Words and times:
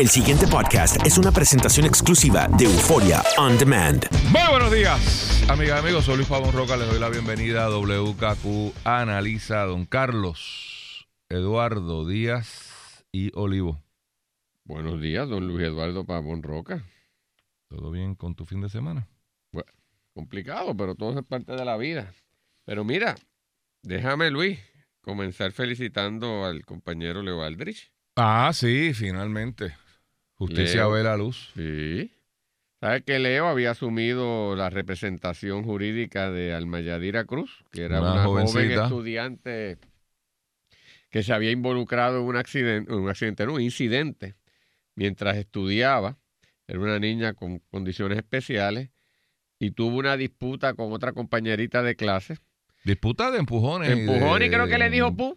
El 0.00 0.08
siguiente 0.08 0.46
podcast 0.46 0.96
es 1.04 1.18
una 1.18 1.30
presentación 1.30 1.84
exclusiva 1.84 2.48
de 2.56 2.64
Euforia 2.64 3.22
On 3.36 3.58
Demand. 3.58 4.06
Muy 4.32 4.48
buenos 4.50 4.72
días, 4.72 5.44
amigas 5.50 5.76
y 5.76 5.78
amigos. 5.84 6.06
Soy 6.06 6.16
Luis 6.16 6.26
Pabón 6.26 6.54
Roca. 6.54 6.74
Les 6.78 6.88
doy 6.88 6.98
la 6.98 7.10
bienvenida 7.10 7.66
a 7.66 7.68
WKQ 7.68 8.86
Analiza 8.86 9.66
Don 9.66 9.84
Carlos, 9.84 11.06
Eduardo 11.28 12.08
Díaz 12.08 13.04
y 13.12 13.30
Olivo. 13.34 13.78
Buenos 14.64 15.02
días, 15.02 15.28
don 15.28 15.46
Luis 15.46 15.66
Eduardo 15.66 16.06
Pavón 16.06 16.42
Roca. 16.42 16.82
¿Todo 17.68 17.90
bien 17.90 18.14
con 18.14 18.34
tu 18.34 18.46
fin 18.46 18.62
de 18.62 18.70
semana? 18.70 19.06
Bueno, 19.52 19.70
complicado, 20.14 20.74
pero 20.74 20.94
todo 20.94 21.20
es 21.20 21.26
parte 21.26 21.52
de 21.52 21.64
la 21.66 21.76
vida. 21.76 22.10
Pero 22.64 22.84
mira, 22.84 23.16
déjame, 23.82 24.30
Luis, 24.30 24.58
comenzar 25.02 25.52
felicitando 25.52 26.46
al 26.46 26.64
compañero 26.64 27.20
Leo 27.20 27.42
Aldrich. 27.42 27.92
Ah, 28.16 28.50
sí, 28.54 28.94
finalmente. 28.94 29.74
Justicia 30.40 30.80
Leo. 30.80 30.90
ve 30.92 31.02
la 31.04 31.16
luz. 31.16 31.50
Sí. 31.54 32.10
¿Sabes 32.80 33.02
que 33.04 33.18
Leo 33.18 33.46
había 33.46 33.72
asumido 33.72 34.56
la 34.56 34.70
representación 34.70 35.64
jurídica 35.64 36.30
de 36.30 36.54
Almayadira 36.54 37.24
Cruz, 37.26 37.62
que 37.70 37.82
era 37.82 38.00
Una 38.00 38.12
una, 38.14 38.24
joven 38.24 38.70
estudiante 38.70 39.76
que 41.10 41.22
se 41.22 41.32
había 41.34 41.50
involucrado 41.50 42.20
en 42.20 42.24
un 42.24 42.36
accidente, 42.36 42.90
un 42.94 43.08
accidente, 43.10 43.44
no, 43.44 43.54
un 43.54 43.60
incidente, 43.60 44.34
mientras 44.94 45.36
estudiaba. 45.36 46.16
Era 46.66 46.78
una 46.78 46.98
niña 46.98 47.34
con 47.34 47.58
condiciones 47.70 48.16
especiales 48.16 48.88
y 49.58 49.72
tuvo 49.72 49.98
una 49.98 50.16
disputa 50.16 50.72
con 50.72 50.92
otra 50.92 51.12
compañerita 51.12 51.82
de 51.82 51.96
clase. 51.96 52.38
Disputa 52.84 53.30
de 53.30 53.40
empujones. 53.40 53.90
y 53.94 54.00
de- 54.06 54.48
creo 54.50 54.68
que 54.68 54.78
le 54.78 54.88
dijo 54.88 55.14
pu. 55.14 55.36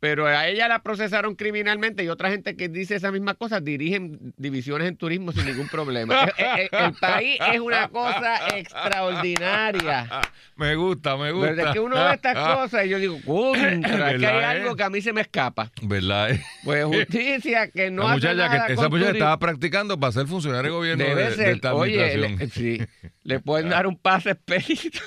Pero 0.00 0.26
a 0.26 0.46
ella 0.46 0.68
la 0.68 0.80
procesaron 0.82 1.34
criminalmente 1.34 2.04
y 2.04 2.08
otra 2.08 2.30
gente 2.30 2.54
que 2.56 2.68
dice 2.68 2.94
esa 2.94 3.10
misma 3.10 3.34
cosa 3.34 3.60
dirigen 3.60 4.32
divisiones 4.36 4.86
en 4.88 4.96
turismo 4.96 5.32
sin 5.32 5.44
ningún 5.44 5.68
problema. 5.68 6.22
el, 6.36 6.68
el- 6.72 6.84
el 6.84 6.92
país 6.94 7.38
es 7.52 7.58
una 7.60 7.88
cosa 7.88 8.56
extraordinaria. 8.56 10.08
Me 10.56 10.74
gusta, 10.76 11.16
me 11.16 11.32
gusta. 11.32 11.52
Desde 11.52 11.72
que 11.72 11.80
uno 11.80 11.96
ve 11.96 12.14
estas 12.14 12.36
cosas 12.56 12.86
y 12.86 12.88
yo 12.90 12.98
digo, 12.98 13.18
contra, 13.24 13.72
es 13.72 13.80
que 13.80 13.94
hay 14.04 14.18
¿Verdad, 14.20 14.40
eh? 14.42 14.44
algo 14.60 14.76
que 14.76 14.82
a 14.84 14.90
mí 14.90 15.00
se 15.02 15.12
me 15.12 15.20
escapa. 15.22 15.70
¿Verdad? 15.82 16.30
eh? 16.30 16.42
Pues 16.64 16.84
justicia 16.86 17.68
que 17.70 17.90
no 17.90 18.04
La 18.04 18.12
hace 18.14 18.34
nada 18.34 18.66
que, 18.66 18.72
esa 18.74 18.82
muchacha 18.82 18.88
turismo. 18.90 19.10
estaba 19.12 19.38
practicando 19.38 19.98
para 19.98 20.12
ser 20.12 20.26
funcionario 20.26 20.70
de 20.70 20.76
gobierno 20.76 21.04
de, 21.04 21.10
Debe 21.10 21.30
de 21.30 21.36
ser, 21.36 21.48
esta 21.48 21.74
oye, 21.74 22.16
le, 22.18 22.48
sí, 22.50 22.80
le 23.24 23.40
pueden 23.40 23.68
dar 23.70 23.86
un 23.86 23.96
pase 23.96 24.30
expedito 24.30 25.00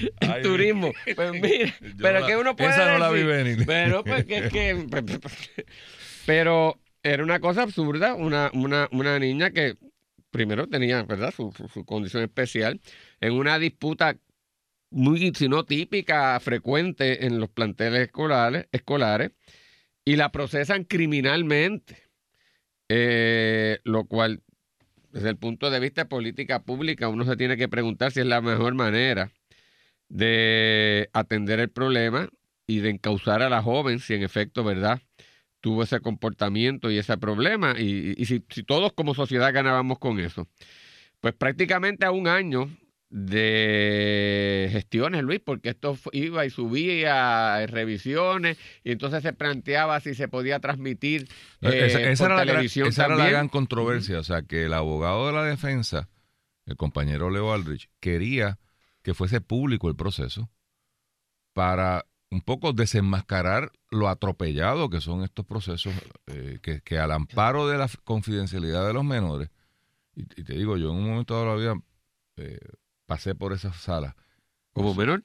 Ay, 0.20 0.42
turismo. 0.42 0.92
Pues 1.14 1.32
mira, 1.32 1.74
pero 2.00 2.20
la- 2.20 2.26
que 2.26 2.36
uno 2.36 2.56
puede 2.56 2.70
esa 2.70 2.92
no 2.92 2.98
la 2.98 3.10
vi 3.10 3.22
venir. 3.22 3.64
Pero 3.66 4.04
pues 4.04 4.24
que 4.24 4.48
que 4.48 4.86
pero 6.26 6.78
era 7.02 7.22
una 7.22 7.40
cosa 7.40 7.62
absurda, 7.62 8.14
una, 8.14 8.50
una, 8.54 8.88
una 8.92 9.18
niña 9.18 9.50
que 9.50 9.76
primero 10.30 10.66
tenía, 10.68 11.02
¿verdad? 11.04 11.32
Su, 11.34 11.52
su- 11.56 11.68
su 11.68 11.84
condición 11.84 12.22
especial 12.22 12.80
en 13.20 13.32
una 13.32 13.58
disputa 13.58 14.16
muy, 14.90 15.32
si 15.34 15.48
no 15.48 15.64
típica, 15.64 16.38
frecuente 16.40 17.26
en 17.26 17.40
los 17.40 17.48
planteles 17.50 18.02
escolares, 18.02 18.66
escolares 18.72 19.32
y 20.04 20.16
la 20.16 20.30
procesan 20.32 20.84
criminalmente. 20.84 22.02
Eh, 22.88 23.80
lo 23.84 24.04
cual, 24.04 24.42
desde 25.10 25.30
el 25.30 25.36
punto 25.36 25.70
de 25.70 25.80
vista 25.80 26.02
de 26.02 26.08
política 26.08 26.62
pública, 26.62 27.08
uno 27.08 27.24
se 27.24 27.36
tiene 27.36 27.56
que 27.56 27.68
preguntar 27.68 28.12
si 28.12 28.20
es 28.20 28.26
la 28.26 28.40
mejor 28.40 28.74
manera 28.74 29.32
de 30.08 31.10
atender 31.12 31.60
el 31.60 31.70
problema 31.70 32.28
y 32.66 32.80
de 32.80 32.90
encauzar 32.90 33.42
a 33.42 33.48
la 33.48 33.62
joven 33.62 33.98
si 33.98 34.14
en 34.14 34.22
efecto, 34.22 34.64
¿verdad? 34.64 35.00
Tuvo 35.60 35.82
ese 35.82 36.00
comportamiento 36.00 36.90
y 36.90 36.98
ese 36.98 37.16
problema 37.16 37.74
y, 37.78 38.14
y 38.16 38.24
si, 38.26 38.44
si 38.50 38.62
todos 38.62 38.92
como 38.92 39.14
sociedad 39.14 39.52
ganábamos 39.52 39.98
con 39.98 40.20
eso. 40.20 40.48
Pues 41.20 41.34
prácticamente 41.34 42.04
a 42.04 42.10
un 42.10 42.28
año 42.28 42.70
de 43.08 44.68
gestiones, 44.72 45.22
Luis, 45.22 45.40
porque 45.44 45.70
esto 45.70 45.96
iba 46.12 46.44
y 46.44 46.50
subía 46.50 47.62
eh, 47.62 47.66
revisiones 47.66 48.58
y 48.82 48.90
entonces 48.92 49.22
se 49.22 49.32
planteaba 49.32 50.00
si 50.00 50.14
se 50.14 50.28
podía 50.28 50.58
transmitir 50.58 51.28
eh, 51.60 51.86
esa 51.86 52.00
esa 52.00 52.24
por 52.24 52.32
era, 52.32 52.36
la 52.36 52.44
gran, 52.44 52.54
televisión 52.56 52.88
esa 52.88 53.06
era 53.06 53.16
la 53.16 53.30
gran 53.30 53.48
controversia. 53.48 54.18
O 54.18 54.24
sea, 54.24 54.42
que 54.42 54.64
el 54.64 54.72
abogado 54.74 55.28
de 55.28 55.32
la 55.32 55.44
defensa, 55.44 56.08
el 56.66 56.76
compañero 56.76 57.30
Leo 57.30 57.52
Aldrich, 57.52 57.88
quería 58.00 58.58
que 59.06 59.14
fuese 59.14 59.40
público 59.40 59.88
el 59.88 59.94
proceso 59.94 60.50
para 61.52 62.04
un 62.28 62.40
poco 62.40 62.72
desenmascarar 62.72 63.70
lo 63.88 64.08
atropellado 64.08 64.90
que 64.90 65.00
son 65.00 65.22
estos 65.22 65.46
procesos, 65.46 65.94
eh, 66.26 66.58
que, 66.60 66.80
que 66.80 66.98
al 66.98 67.12
amparo 67.12 67.68
de 67.68 67.78
la 67.78 67.88
confidencialidad 68.02 68.84
de 68.84 68.92
los 68.94 69.04
menores, 69.04 69.48
y, 70.16 70.22
y 70.22 70.42
te 70.42 70.54
digo, 70.54 70.76
yo 70.76 70.90
en 70.90 70.96
un 70.96 71.08
momento 71.08 71.38
de 71.38 71.46
la 71.46 71.54
vida 71.54 71.74
eh, 72.36 72.58
pasé 73.06 73.36
por 73.36 73.52
esas 73.52 73.76
salas. 73.76 74.16
como 74.72 74.92
menor. 74.92 75.22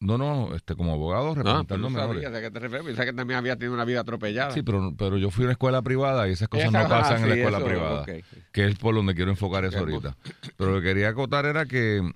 No, 0.00 0.16
no, 0.16 0.54
este, 0.54 0.74
como 0.74 0.94
abogado 0.94 1.32
Ah, 1.32 1.34
pero 1.34 1.42
representando 1.44 1.90
no 1.90 1.90
menores. 1.90 2.22
sabía 2.22 2.38
a 2.38 2.40
qué 2.40 2.50
te 2.50 2.60
refieres. 2.60 2.86
Pensaba 2.86 3.04
que 3.04 3.12
también 3.12 3.36
había 3.38 3.56
tenido 3.56 3.74
una 3.74 3.84
vida 3.84 4.00
atropellada. 4.00 4.52
Sí, 4.52 4.62
pero, 4.62 4.94
pero 4.96 5.18
yo 5.18 5.30
fui 5.30 5.42
a 5.44 5.46
una 5.48 5.52
escuela 5.52 5.82
privada 5.82 6.26
y 6.28 6.32
esas 6.32 6.48
cosas 6.48 6.68
Esa- 6.70 6.82
no 6.82 6.88
pasan 6.88 7.16
ah, 7.18 7.22
en 7.24 7.28
la 7.28 7.34
sí, 7.34 7.40
escuela 7.40 7.58
eso, 7.58 7.66
privada, 7.66 8.02
ok. 8.02 8.10
que 8.52 8.64
es 8.68 8.78
por 8.78 8.94
donde 8.94 9.14
quiero 9.14 9.30
enfocar 9.32 9.66
eso 9.66 9.76
Ok, 9.82 9.90
ahorita. 9.90 10.16
Pero 10.56 10.70
lo 10.72 10.80
que 10.80 10.86
quería 10.86 11.10
acotar 11.10 11.44
era 11.46 11.66
que, 11.66 12.08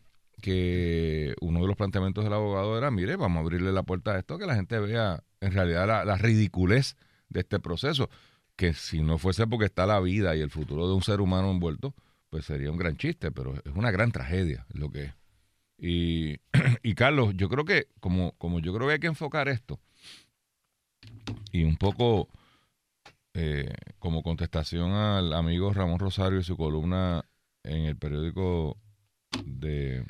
que 0.42 1.34
uno 1.40 1.60
de 1.60 1.66
los 1.66 1.76
planteamientos 1.76 2.24
del 2.24 2.32
abogado 2.34 2.76
era, 2.76 2.90
mire, 2.90 3.16
vamos 3.16 3.38
a 3.38 3.40
abrirle 3.40 3.72
la 3.72 3.84
puerta 3.84 4.12
a 4.12 4.18
esto, 4.18 4.36
que 4.38 4.44
la 4.44 4.56
gente 4.56 4.78
vea 4.78 5.22
en 5.40 5.52
realidad 5.52 5.86
la, 5.86 6.04
la 6.04 6.18
ridiculez 6.18 6.96
de 7.30 7.40
este 7.40 7.60
proceso, 7.60 8.10
que 8.56 8.74
si 8.74 9.00
no 9.00 9.16
fuese 9.16 9.46
porque 9.46 9.64
está 9.66 9.86
la 9.86 10.00
vida 10.00 10.36
y 10.36 10.40
el 10.40 10.50
futuro 10.50 10.86
de 10.86 10.94
un 10.94 11.02
ser 11.02 11.20
humano 11.20 11.50
envuelto, 11.50 11.94
pues 12.28 12.44
sería 12.44 12.70
un 12.70 12.76
gran 12.76 12.96
chiste, 12.96 13.30
pero 13.30 13.54
es 13.54 13.72
una 13.74 13.90
gran 13.90 14.12
tragedia 14.12 14.66
lo 14.74 14.90
que 14.90 15.04
es. 15.04 15.14
Y, 15.78 16.40
y 16.82 16.94
Carlos, 16.94 17.34
yo 17.36 17.48
creo 17.48 17.64
que, 17.64 17.86
como, 18.00 18.32
como 18.32 18.58
yo 18.58 18.74
creo 18.74 18.88
que 18.88 18.94
hay 18.94 19.00
que 19.00 19.06
enfocar 19.06 19.48
esto, 19.48 19.80
y 21.52 21.64
un 21.64 21.76
poco 21.76 22.28
eh, 23.34 23.72
como 23.98 24.22
contestación 24.22 24.90
al 24.92 25.32
amigo 25.32 25.72
Ramón 25.72 25.98
Rosario 25.98 26.40
y 26.40 26.44
su 26.44 26.56
columna 26.56 27.24
en 27.62 27.84
el 27.84 27.96
periódico 27.96 28.76
de 29.44 30.04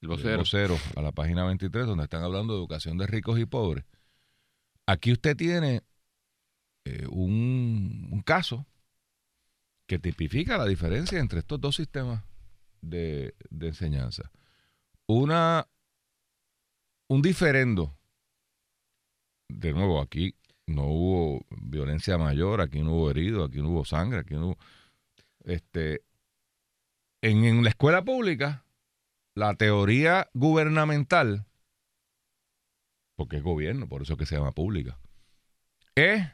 El 0.00 0.08
vocero. 0.08 0.38
vocero, 0.38 0.78
a 0.96 1.02
la 1.02 1.12
página 1.12 1.44
23, 1.44 1.86
donde 1.86 2.04
están 2.04 2.22
hablando 2.22 2.52
de 2.52 2.60
educación 2.60 2.98
de 2.98 3.06
ricos 3.06 3.38
y 3.38 3.46
pobres. 3.46 3.84
Aquí 4.86 5.12
usted 5.12 5.36
tiene 5.36 5.82
eh, 6.84 7.06
un, 7.10 8.08
un 8.10 8.22
caso 8.22 8.66
que 9.86 9.98
tipifica 9.98 10.56
la 10.56 10.66
diferencia 10.66 11.18
entre 11.18 11.40
estos 11.40 11.60
dos 11.60 11.76
sistemas 11.76 12.22
de, 12.80 13.34
de 13.50 13.68
enseñanza. 13.68 14.30
Una, 15.06 15.66
un 17.08 17.22
diferendo. 17.22 17.98
De 19.48 19.72
nuevo, 19.72 20.00
aquí 20.00 20.36
no 20.66 20.84
hubo 20.84 21.46
violencia 21.50 22.18
mayor, 22.18 22.60
aquí 22.60 22.82
no 22.82 22.92
hubo 22.92 23.10
herido, 23.10 23.44
aquí 23.44 23.58
no 23.58 23.70
hubo 23.70 23.84
sangre, 23.84 24.20
aquí 24.20 24.34
no 24.34 24.48
hubo. 24.48 24.58
Este, 25.44 26.02
en, 27.22 27.44
en 27.44 27.64
la 27.64 27.70
escuela 27.70 28.04
pública, 28.04 28.64
la 29.38 29.54
teoría 29.54 30.28
gubernamental, 30.34 31.46
porque 33.16 33.36
es 33.36 33.42
gobierno, 33.42 33.88
por 33.88 34.02
eso 34.02 34.14
es 34.14 34.18
que 34.18 34.26
se 34.26 34.36
llama 34.36 34.52
pública, 34.52 34.98
es 35.94 36.26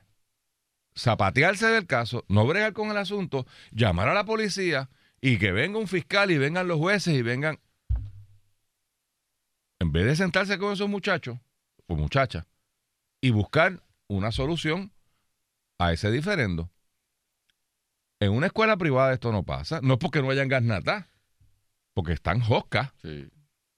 zapatearse 0.97 1.67
del 1.67 1.87
caso, 1.87 2.25
no 2.29 2.47
bregar 2.47 2.73
con 2.73 2.91
el 2.91 2.97
asunto, 2.97 3.47
llamar 3.73 4.09
a 4.09 4.15
la 4.15 4.25
policía 4.25 4.89
y 5.21 5.39
que 5.39 5.53
venga 5.53 5.79
un 5.79 5.87
fiscal 5.87 6.31
y 6.31 6.39
vengan 6.39 6.67
los 6.67 6.79
jueces 6.79 7.15
y 7.15 7.23
vengan. 7.23 7.61
En 9.81 9.93
vez 9.93 10.07
de 10.07 10.17
sentarse 10.17 10.59
con 10.59 10.73
esos 10.73 10.89
muchachos 10.89 11.39
o 11.87 11.97
muchachas 11.97 12.47
y 13.21 13.31
buscar 13.31 13.83
una 14.09 14.33
solución 14.33 14.93
a 15.79 15.93
ese 15.93 16.11
diferendo. 16.11 16.71
En 18.21 18.33
una 18.33 18.47
escuela 18.47 18.79
privada 18.79 19.13
esto 19.13 19.31
no 19.31 19.43
pasa. 19.43 19.81
No 19.83 19.95
es 19.95 19.99
porque 19.99 20.23
no 20.23 20.31
hayan 20.31 20.49
gasnata, 20.49 21.09
porque 21.95 22.13
están 22.13 22.41
joscas. 22.41 22.93
Sí. 23.03 23.27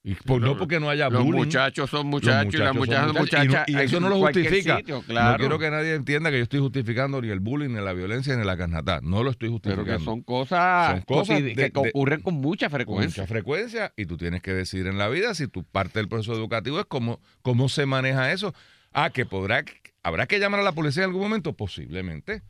Y 0.09 0.15
por- 0.15 0.41
no 0.41 0.49
Los- 0.51 0.59
porque 0.59 0.79
no 0.79 0.89
haya 0.89 1.09
Los 1.11 1.25
bullying. 1.25 1.39
muchachos 1.41 1.91
son 1.91 2.03
Los 2.03 2.07
muchachos 2.23 2.55
y 2.55 2.59
las 2.59 2.69
son 2.69 2.77
muchachas 2.77 3.07
son 3.07 3.17
muchachos. 3.17 3.45
Y 3.45 3.49
no- 3.49 3.53
muchachas. 3.53 3.69
Y, 3.69 3.85
eso 3.85 3.99
no 4.01 4.09
lo 4.09 4.17
justifica. 4.19 4.77
sitio, 4.77 5.03
No 5.09 5.37
quiero 5.37 5.59
que 5.59 5.69
nadie 5.71 5.95
entienda 5.95 6.31
que 6.31 6.37
yo 6.37 6.43
estoy 6.45 6.61
justificando 6.61 7.21
ni 7.21 7.29
el 7.31 7.41
bullying, 7.41 7.71
ni 7.71 7.81
la 7.81 7.93
violencia, 7.93 8.37
ni 8.37 8.45
la 8.45 8.55
gasnata. 8.55 9.01
No 9.03 9.25
lo 9.25 9.31
estoy 9.31 9.49
Pero 9.49 9.75
justificando. 9.75 9.99
que 9.99 10.05
son 10.05 10.23
cosas, 10.23 10.93
Son 10.93 11.01
cosas 11.03 11.39
cotidi- 11.41 11.55
de- 11.57 11.73
que 11.73 11.81
de- 11.83 11.89
ocurren 11.91 12.21
con 12.23 12.35
mucha 12.35 12.67
con 12.69 12.77
frecuencia. 12.77 13.23
mucha 13.25 13.27
frecuencia 13.29 13.93
y 13.97 14.07
tú 14.07 14.17
tienes 14.17 14.43
que 14.43 14.55
decir 14.55 14.87
en 14.87 14.97
la 14.97 15.09
vida 15.09 15.35
si 15.35 15.49
tu 15.49 15.65
parte 15.65 15.99
del 15.99 16.09
proceso 16.09 16.35
educativo 16.35 16.79
es 16.79 16.87
cómo, 16.87 17.21
cómo 17.43 17.69
se 17.69 17.85
maneja 17.87 18.31
eso. 18.33 18.55
Ah, 18.93 19.11
que 19.11 19.27
podrá, 19.27 19.65
habrá 20.05 20.27
que 20.29 20.39
llamar 20.39 20.61
a 20.61 20.63
la 20.63 20.71
policía 20.73 21.03
en 21.03 21.09
algún 21.11 21.23
momento, 21.23 21.55
posiblemente. 21.57 22.43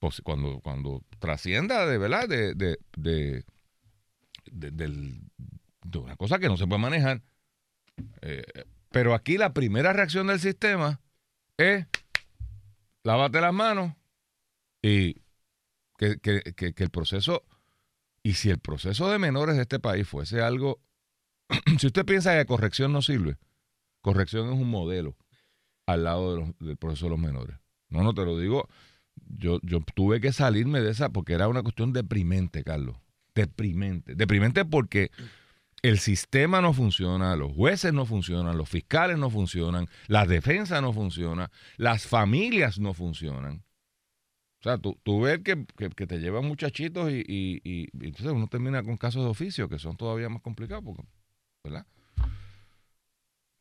Posi- 0.00 0.22
cuando, 0.24 0.58
cuando 0.58 1.02
trascienda 1.20 1.86
de 1.86 1.98
verdad 1.98 2.28
de, 2.28 2.54
de, 2.54 2.78
de, 4.52 4.70
de- 4.70 5.20
una 5.98 6.16
cosa 6.16 6.38
que 6.38 6.48
no 6.48 6.56
se 6.56 6.66
puede 6.66 6.80
manejar. 6.80 7.22
Eh, 8.20 8.44
pero 8.90 9.14
aquí 9.14 9.38
la 9.38 9.52
primera 9.54 9.92
reacción 9.92 10.26
del 10.26 10.40
sistema 10.40 11.00
es 11.56 11.86
lávate 13.04 13.40
las 13.40 13.54
manos 13.54 13.94
Y 14.82 15.14
que, 15.98 16.18
que- 16.18 16.42
que- 16.54 16.74
que 16.74 16.84
el 16.84 16.90
proceso, 16.90 17.42
y 18.22 18.34
si 18.34 18.50
el 18.50 18.58
proceso 18.58 19.08
de 19.10 19.18
menores 19.18 19.56
de 19.56 19.62
este 19.62 19.80
país 19.80 20.06
fuese 20.06 20.42
algo, 20.42 20.80
si 21.78 21.86
usted 21.86 22.04
piensa 22.04 22.36
que 22.36 22.44
corrección 22.46 22.92
no 22.92 23.00
sirve, 23.02 23.38
corrección 24.02 24.46
es 24.48 24.52
un 24.60 24.68
modelo 24.70 25.16
al 25.86 26.04
lado 26.04 26.34
de 26.34 26.40
los- 26.40 26.58
del 26.58 26.76
proceso 26.76 27.06
de 27.06 27.10
los 27.10 27.18
menores. 27.18 27.56
No, 27.88 28.02
no 28.02 28.12
te 28.14 28.24
lo 28.24 28.38
digo, 28.38 28.68
yo, 29.28 29.58
yo 29.62 29.80
tuve 29.94 30.20
que 30.20 30.32
salirme 30.32 30.80
de 30.80 30.90
esa 30.90 31.08
porque 31.08 31.32
era 31.32 31.48
una 31.48 31.62
cuestión 31.62 31.92
deprimente, 31.92 32.62
Carlos. 32.62 32.96
Deprimente. 33.36 34.14
Deprimente 34.16 34.64
porque 34.64 35.10
el 35.82 35.98
sistema 36.00 36.60
no 36.60 36.72
funciona, 36.72 37.36
los 37.36 37.52
jueces 37.52 37.92
no 37.92 38.06
funcionan, 38.06 38.56
los 38.56 38.68
fiscales 38.68 39.18
no 39.18 39.30
funcionan, 39.30 39.86
la 40.08 40.26
defensa 40.26 40.80
no 40.80 40.92
funciona, 40.92 41.50
las 41.76 42.06
familias 42.06 42.80
no 42.80 42.92
funcionan. 42.94 43.62
O 44.60 44.62
sea, 44.62 44.78
tú, 44.78 44.98
tú 45.04 45.20
ves 45.20 45.40
que, 45.44 45.64
que- 45.76 45.90
que 45.90 46.06
te 46.08 46.18
llevan 46.18 46.44
muchachitos 46.46 47.10
y, 47.12 47.16
y- 47.28 47.60
y- 47.62 47.82
y 47.92 48.06
entonces 48.06 48.32
uno 48.32 48.48
termina 48.48 48.82
con 48.82 48.96
casos 48.96 49.22
de 49.22 49.28
oficio 49.30 49.68
que 49.68 49.78
son 49.78 49.96
todavía 49.96 50.28
más 50.28 50.42
complicados, 50.42 50.82
porque, 50.82 51.02
¿verdad? 51.62 51.86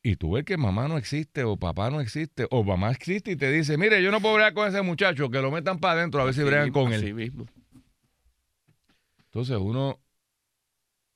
Y 0.01 0.15
tú 0.17 0.31
ves 0.33 0.45
que 0.45 0.55
mamá 0.57 0.87
no 0.87 0.97
existe 0.97 1.43
o 1.43 1.57
papá 1.57 1.89
no 1.89 1.99
existe 1.99 2.47
o 2.51 2.63
mamá 2.63 2.91
existe 2.91 3.31
y 3.31 3.35
te 3.35 3.51
dice, 3.51 3.75
mire, 3.77 4.01
yo 4.03 4.11
no 4.11 4.21
puedo 4.21 4.35
bregar 4.35 4.53
con 4.53 4.67
ese 4.67 4.81
muchacho, 4.83 5.29
que 5.29 5.41
lo 5.41 5.51
metan 5.51 5.79
para 5.79 5.99
adentro 5.99 6.21
a 6.21 6.25
ver 6.25 6.33
si 6.35 6.43
bregan 6.43 6.71
con 6.71 6.93
él. 6.93 7.01
así 7.03 7.13
mismo. 7.13 7.45
Entonces 9.35 9.57
uno 9.59 9.99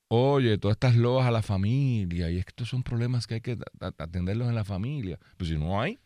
oye 0.08 0.58
todas 0.58 0.74
estas 0.74 0.94
loas 0.94 1.26
a 1.26 1.30
la 1.30 1.40
familia 1.40 2.30
y 2.30 2.36
estos 2.36 2.68
son 2.68 2.82
problemas 2.82 3.26
que 3.26 3.34
hay 3.36 3.40
que 3.40 3.56
atenderlos 3.98 4.46
en 4.50 4.54
la 4.54 4.64
familia. 4.64 5.18
Pues 5.38 5.48
si 5.48 5.56
no 5.56 5.80
hay, 5.80 5.98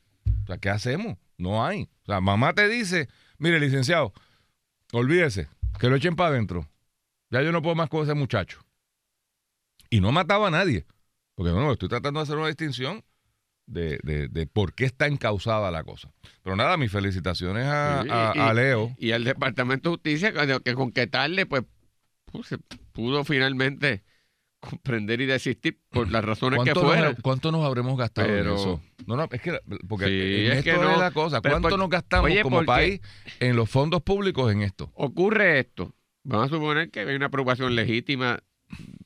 o 0.45 0.47
sea, 0.47 0.59
¿qué 0.59 0.71
hacemos? 0.71 1.19
No 1.39 1.67
hay. 1.67 1.89
O 2.05 2.07
sea, 2.07 2.21
mamá 2.21 2.53
te 2.55 2.69
dice, 2.69 3.09
mire, 3.39 3.59
licenciado, 3.59 4.13
olvídese, 4.93 5.49
que 5.81 5.89
lo 5.89 5.97
echen 5.97 6.15
para 6.15 6.31
adentro. 6.31 6.69
Ya 7.31 7.43
yo 7.43 7.51
no 7.51 7.63
puedo 7.63 7.75
más 7.75 7.89
con 7.89 8.05
ese 8.05 8.15
muchacho. 8.15 8.61
Y 9.91 10.01
no 10.01 10.13
mataba 10.13 10.47
a 10.47 10.51
nadie. 10.53 10.87
Porque 11.35 11.51
bueno, 11.51 11.73
estoy 11.73 11.89
tratando 11.89 12.21
de 12.21 12.25
hacer 12.25 12.37
una 12.37 12.47
distinción 12.47 13.03
de, 13.67 13.99
de- 14.05 14.29
de 14.29 14.47
por 14.47 14.73
qué 14.73 14.85
está 14.85 15.09
encausada 15.09 15.73
la 15.73 15.83
cosa. 15.83 16.13
Pero 16.45 16.55
nada, 16.55 16.77
mis 16.77 16.93
felicitaciones 16.93 17.65
a, 17.65 18.03
a- 18.03 18.33
y- 18.37 18.39
a 18.39 18.55
Leo. 18.55 18.95
Y 18.99 19.11
el 19.11 19.25
Departamento 19.25 19.89
de 19.91 19.95
Justicia, 19.97 20.33
que, 20.63 20.75
con 20.75 20.93
que 20.93 21.09
tarde, 21.09 21.45
pues, 21.47 21.65
pues, 22.35 22.49
se 22.49 22.59
pudo 22.93 23.25
finalmente 23.25 24.03
comprender 24.61 25.21
y 25.21 25.27
desistir 25.27 25.79
por 25.91 26.11
las 26.11 26.25
razones 26.25 26.59
que 26.65 26.73
¿Cuánto 26.73 26.83
nos, 26.83 26.91
fueran. 26.93 27.17
cuánto 27.23 27.53
nos 27.53 27.65
habremos 27.65 27.99
gastado 27.99 28.29
en 28.29 28.47
eso? 28.49 28.81
No, 29.07 29.17
no, 29.17 29.29
es 29.31 29.41
que, 29.41 29.61
porque 29.89 30.07
Sí, 30.07 30.47
en 30.47 30.53
es 30.53 30.59
esto 30.59 30.71
que 30.71 30.77
no, 30.85 30.93
es 30.93 30.99
la 30.99 31.11
cosa. 31.11 31.41
¿Cuánto 31.41 31.77
nos 31.77 31.89
gastamos 31.91 32.31
oye, 32.31 32.43
como 32.43 32.65
país 32.65 33.01
en 33.41 33.57
los 33.57 33.69
fondos 33.71 34.03
públicos 34.03 34.51
en 34.53 34.63
esto? 34.63 34.91
Ocurre 34.95 35.61
esto. 35.61 35.95
Vamos 36.23 36.47
a 36.51 36.55
suponer 36.55 36.91
que 36.91 37.01
hay 37.01 37.15
una 37.15 37.29
preocupación 37.29 37.75
legítima 37.75 38.41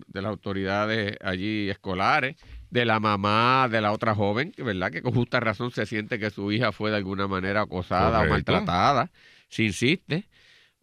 de 0.07 0.23
las 0.23 0.31
autoridades 0.31 1.17
allí 1.23 1.69
escolares, 1.69 2.37
de 2.71 2.85
la 2.85 3.01
mamá 3.01 3.69
de 3.71 3.81
la 3.81 3.93
otra 3.93 4.15
joven, 4.15 4.53
que 4.53 4.63
verdad 4.63 4.91
que 4.93 5.03
con 5.03 5.13
justa 5.13 5.41
razón 5.41 5.71
se 5.73 5.85
siente 5.87 6.19
que 6.19 6.31
su 6.31 6.53
hija 6.53 6.71
fue 6.71 6.91
de 6.91 6.97
alguna 6.97 7.27
manera 7.27 7.63
acosada 7.63 8.19
Correcto. 8.19 8.53
o 8.53 8.55
maltratada. 8.55 9.11
Si 9.49 9.65
insiste, 9.67 10.29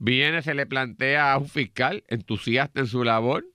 viene, 0.05 0.41
se 0.41 0.53
le 0.53 0.65
plantea 0.65 1.33
a 1.33 1.37
un 1.37 1.49
fiscal 1.49 2.03
entusiasta 2.07 2.79
en 2.79 2.87
su 2.87 3.03
labor. 3.03 3.45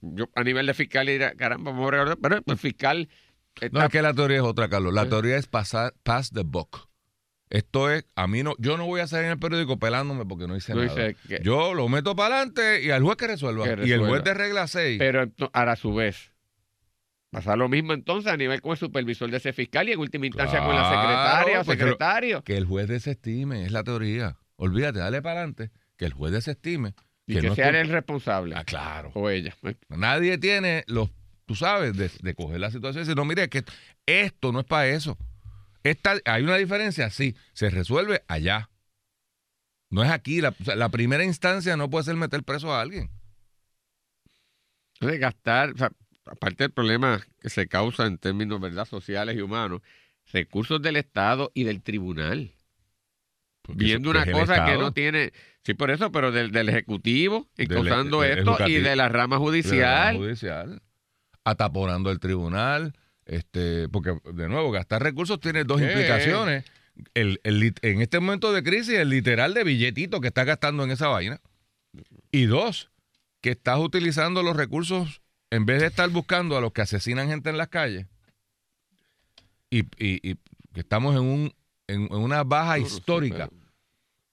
Yo 0.00 0.28
a 0.34 0.42
nivel 0.44 0.66
de 0.66 0.74
fiscal 0.74 1.06
dirá, 1.06 1.34
caramba, 1.34 1.70
vamos 1.72 1.84
a 1.86 1.88
bregar", 1.88 2.18
pero 2.20 2.40
el 2.46 2.58
fiscal 2.58 3.08
No, 3.60 3.66
está 3.66 3.84
es 3.86 3.90
que 3.90 4.02
la 4.02 4.14
teoría 4.14 4.38
es 4.38 4.42
otra, 4.42 4.68
Carlos. 4.68 4.92
La 4.94 5.04
Sí. 5.04 5.10
teoría 5.10 5.36
es 5.36 5.46
pasar 5.46 5.94
pass 6.02 6.30
the 6.30 6.42
buck. 6.44 6.88
Esto 7.50 7.90
es, 7.90 8.04
a 8.16 8.26
mí 8.26 8.42
no, 8.42 8.54
yo 8.58 8.76
no 8.76 8.86
voy 8.86 9.00
a 9.00 9.06
salir 9.06 9.26
en 9.26 9.32
el 9.32 9.38
periódico 9.38 9.78
pelándome 9.78 10.24
porque 10.24 10.46
no 10.48 10.56
hice 10.56 10.74
no 10.74 10.82
nada. 10.84 11.12
que- 11.12 11.40
Yo 11.42 11.74
lo 11.74 11.88
meto 11.88 12.16
para 12.16 12.36
adelante 12.36 12.82
y 12.82 12.90
al 12.90 13.02
juez 13.02 13.16
que 13.16 13.26
resuelva. 13.28 13.64
Que 13.76 13.86
Y 13.86 13.92
el 13.92 14.00
juez 14.00 14.24
de 14.24 14.34
regla 14.34 14.66
6. 14.66 14.98
Pero 14.98 15.30
ahora 15.52 15.72
a 15.72 15.76
su 15.76 15.94
vez, 15.94 16.32
pasa 17.30 17.54
lo 17.54 17.68
mismo 17.68 17.92
entonces 17.92 18.32
a 18.32 18.36
nivel 18.36 18.60
con 18.60 18.72
el 18.72 18.78
supervisor 18.78 19.30
de 19.30 19.36
ese 19.36 19.52
fiscal 19.52 19.88
y 19.88 19.92
en 19.92 20.00
última 20.00 20.26
instancia 20.26 20.60
con 20.60 20.74
la 20.74 20.88
Claro, 20.88 21.02
secretaria 21.02 21.54
o 21.54 21.64
lo- 21.64 21.64
secretario. 21.72 22.42
que 22.44 22.56
el 22.56 22.64
juez 22.64 22.88
desestime, 22.88 23.64
es 23.66 23.72
la 23.72 23.84
teoría. 23.84 24.36
Olvídate, 24.56 24.98
dale 24.98 25.22
para 25.22 25.40
adelante. 25.40 25.70
Que 25.96 26.06
el 26.06 26.12
juez 26.12 26.32
desestime. 26.32 26.94
Y 27.26 27.34
que 27.34 27.42
no 27.42 27.54
sea 27.54 27.68
el 27.68 27.88
responsable. 27.88 28.54
Ah, 28.56 28.64
claro. 28.64 29.10
O 29.14 29.30
ella. 29.30 29.54
Nadie 29.88 30.38
tiene 30.38 30.84
los, 30.86 31.10
tú 31.46 31.54
sabes, 31.54 31.96
de, 31.96 32.10
de 32.20 32.34
coger 32.34 32.60
la 32.60 32.70
situación 32.70 33.02
y 33.02 33.04
decir, 33.04 33.16
no, 33.16 33.24
mire, 33.24 33.48
que 33.48 33.64
esto 34.06 34.52
no 34.52 34.60
es 34.60 34.66
para 34.66 34.88
eso. 34.88 35.16
Esta, 35.82 36.16
hay 36.24 36.42
una 36.42 36.56
diferencia, 36.56 37.10
sí, 37.10 37.36
se 37.52 37.68
resuelve 37.68 38.24
allá. 38.26 38.70
No 39.90 40.02
es 40.02 40.10
aquí. 40.10 40.40
La, 40.40 40.48
o 40.48 40.64
sea, 40.64 40.76
la 40.76 40.88
primera 40.88 41.24
instancia 41.24 41.76
no 41.76 41.90
puede 41.90 42.04
ser 42.04 42.16
meter 42.16 42.42
preso 42.42 42.72
a 42.72 42.80
alguien. 42.80 43.10
Entonces, 44.94 45.20
gastar, 45.20 45.72
o 45.72 45.76
sea, 45.76 45.92
aparte 46.24 46.64
del 46.64 46.72
problema 46.72 47.20
que 47.40 47.50
se 47.50 47.68
causa 47.68 48.06
en 48.06 48.18
términos 48.18 48.60
¿verdad? 48.60 48.86
sociales 48.86 49.36
y 49.36 49.40
humanos, 49.40 49.82
recursos 50.32 50.80
del 50.80 50.96
Estado 50.96 51.52
y 51.54 51.64
del 51.64 51.82
tribunal. 51.82 52.54
Porque 53.66 53.84
Viendo 53.84 54.10
eso- 54.12 54.20
una 54.22 54.30
cosa 54.30 54.66
que 54.66 54.76
no 54.76 54.92
tiene, 54.92 55.32
sí, 55.64 55.72
por 55.72 55.90
eso, 55.90 56.12
pero 56.12 56.30
del, 56.32 56.50
del 56.52 56.68
Ejecutivo, 56.68 57.48
causando 57.68 58.20
del 58.20 58.38
esto, 58.40 58.68
y 58.68 58.74
de 58.74 58.94
la 58.94 59.08
rama 59.08 59.36
de 59.36 59.40
la 59.40 59.44
judicial. 59.46 60.16
judicial, 60.18 60.82
ataponando 61.44 62.10
el 62.10 62.20
tribunal, 62.20 62.92
este, 63.24 63.88
porque 63.88 64.18
de 64.34 64.48
nuevo, 64.48 64.70
gastar 64.70 65.02
recursos 65.02 65.40
tiene 65.40 65.64
dos 65.64 65.80
implicaciones. 65.80 66.64
El, 67.14 67.40
el 67.42 67.74
en 67.80 68.02
este 68.02 68.20
momento 68.20 68.52
de 68.52 68.62
crisis, 68.62 68.94
el 68.98 69.08
literal 69.08 69.54
de 69.54 69.64
billetito 69.64 70.20
que 70.20 70.28
estás 70.28 70.44
gastando 70.46 70.84
en 70.84 70.90
esa 70.90 71.08
vaina. 71.08 71.40
Y 72.30 72.44
dos, 72.44 72.90
que 73.40 73.52
estás 73.52 73.78
utilizando 73.78 74.42
los 74.42 74.56
recursos 74.56 75.22
en 75.50 75.64
vez 75.64 75.80
de 75.80 75.86
estar 75.86 76.08
buscando 76.10 76.56
a 76.56 76.60
los 76.60 76.72
que 76.72 76.82
asesinan 76.82 77.28
gente 77.28 77.48
en 77.48 77.56
las 77.56 77.68
calles. 77.68 78.06
Y, 79.70 79.80
y- 79.98 80.20
y 80.30 80.34
que 80.72 80.80
estamos 80.80 81.14
en, 81.16 81.22
un, 81.22 81.54
en, 81.86 82.02
en 82.02 82.14
una 82.14 82.44
baja 82.44 82.78
histórica 82.78 83.50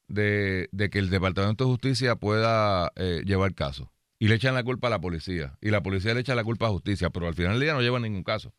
de, 0.08 0.70
de 0.72 0.90
que 0.90 1.00
el 1.00 1.10
Departamento 1.10 1.64
de 1.64 1.72
Justicia 1.72 2.16
pueda 2.16 2.92
eh, 2.96 3.22
llevar 3.26 3.54
caso. 3.56 3.92
Y 4.20 4.28
le 4.28 4.36
echan 4.36 4.54
la 4.54 4.64
culpa 4.64 4.88
a 4.88 4.92
la 4.92 5.02
policía. 5.02 5.58
Y 5.62 5.72
la 5.72 5.82
policía 5.82 6.14
le 6.14 6.20
echa 6.20 6.36
la 6.36 6.44
culpa 6.44 6.68
a 6.68 6.70
justicia, 6.70 7.10
pero 7.10 7.28
al 7.28 7.34
final 7.34 7.54
del 7.54 7.62
día 7.62 7.74
no 7.74 7.82
llevan 7.82 8.04
ningún 8.04 8.24
caso. 8.24 8.54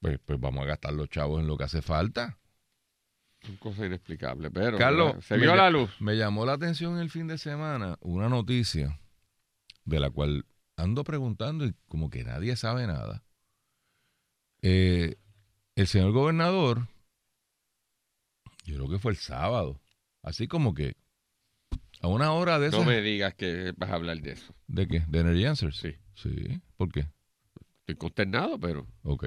Pues, 0.00 0.18
pues 0.24 0.40
vamos 0.40 0.62
a 0.62 0.66
gastar 0.66 0.94
los 0.94 1.08
chavos 1.10 1.40
en 1.40 1.46
lo 1.46 1.56
que 1.56 1.64
hace 1.64 1.82
falta. 1.82 2.38
Son 3.42 3.56
cosas 3.56 3.86
inexplicables, 3.86 4.50
pero 4.54 4.78
Carlos, 4.78 5.24
se 5.24 5.36
vio 5.36 5.54
la 5.54 5.70
luz. 5.70 5.90
Me 6.00 6.16
llamó 6.16 6.46
la 6.46 6.54
atención 6.54 6.98
el 6.98 7.10
fin 7.10 7.26
de 7.26 7.38
semana 7.38 7.98
una 8.00 8.28
noticia 8.28 8.98
de 9.84 10.00
la 10.00 10.10
cual 10.10 10.46
ando 10.76 11.04
preguntando 11.04 11.66
y 11.66 11.74
como 11.88 12.10
que 12.10 12.24
nadie 12.24 12.56
sabe 12.56 12.86
nada. 12.86 13.22
Eh, 14.62 15.16
el 15.76 15.86
señor 15.86 16.12
gobernador, 16.12 16.88
yo 18.64 18.74
creo 18.76 18.88
que 18.88 18.98
fue 18.98 19.12
el 19.12 19.18
sábado, 19.18 19.80
así 20.22 20.48
como 20.48 20.74
que 20.74 20.96
a 22.00 22.08
una 22.08 22.32
hora 22.32 22.58
de 22.58 22.70
No 22.70 22.78
esas... 22.78 22.86
me 22.86 23.00
digas 23.00 23.34
que 23.34 23.72
vas 23.76 23.90
a 23.90 23.94
hablar 23.94 24.20
de 24.20 24.32
eso. 24.32 24.54
¿De 24.66 24.88
qué? 24.88 25.04
¿De 25.08 25.20
Energy 25.20 25.44
Answers? 25.44 25.76
Sí. 25.76 25.94
Sí. 26.14 26.60
¿Por 26.76 26.90
qué? 26.90 27.06
Estoy 27.80 27.96
consternado, 27.96 28.58
pero 28.58 28.86
Ok. 29.02 29.26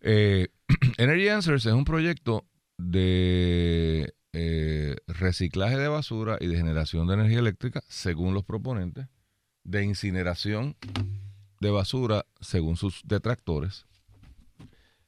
Eh, 0.00 0.48
Energy 0.98 1.28
Answers 1.28 1.64
es 1.66 1.72
un 1.72 1.84
proyecto 1.84 2.46
de 2.76 4.14
eh, 4.32 4.96
reciclaje 5.06 5.78
de 5.78 5.88
basura 5.88 6.36
y 6.40 6.46
de 6.46 6.56
generación 6.56 7.06
de 7.06 7.14
energía 7.14 7.38
eléctrica, 7.38 7.82
según 7.88 8.34
los 8.34 8.44
proponentes, 8.44 9.06
de 9.64 9.84
incineración 9.84 10.76
de 11.60 11.70
basura, 11.70 12.26
según 12.40 12.76
sus 12.76 13.00
detractores, 13.04 13.86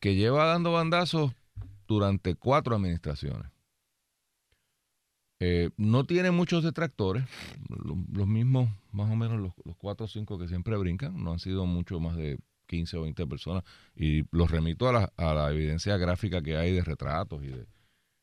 que 0.00 0.14
lleva 0.14 0.44
dando 0.46 0.72
bandazos 0.72 1.32
durante 1.86 2.34
cuatro 2.34 2.76
administraciones. 2.76 3.50
Eh, 5.40 5.70
no 5.76 6.04
tiene 6.04 6.32
muchos 6.32 6.64
detractores, 6.64 7.24
lo- 7.68 7.96
los 8.12 8.26
mismos, 8.26 8.68
más 8.90 9.10
o 9.10 9.14
menos 9.16 9.40
los, 9.40 9.52
los 9.64 9.76
cuatro 9.76 10.06
o 10.06 10.08
cinco 10.08 10.36
que 10.38 10.48
siempre 10.48 10.76
brincan, 10.76 11.22
no 11.22 11.32
han 11.32 11.38
sido 11.38 11.64
mucho 11.64 12.00
más 12.00 12.16
de 12.16 12.38
15 12.66 12.96
o 12.96 13.02
20 13.02 13.24
personas, 13.26 13.62
y 13.94 14.24
los 14.36 14.50
remito 14.50 14.88
a 14.88 14.92
la, 14.92 15.12
a 15.16 15.34
la 15.34 15.50
evidencia 15.52 15.96
gráfica 15.96 16.42
que 16.42 16.56
hay 16.56 16.72
de 16.72 16.82
retratos 16.82 17.42
y 17.44 17.48
de 17.48 17.66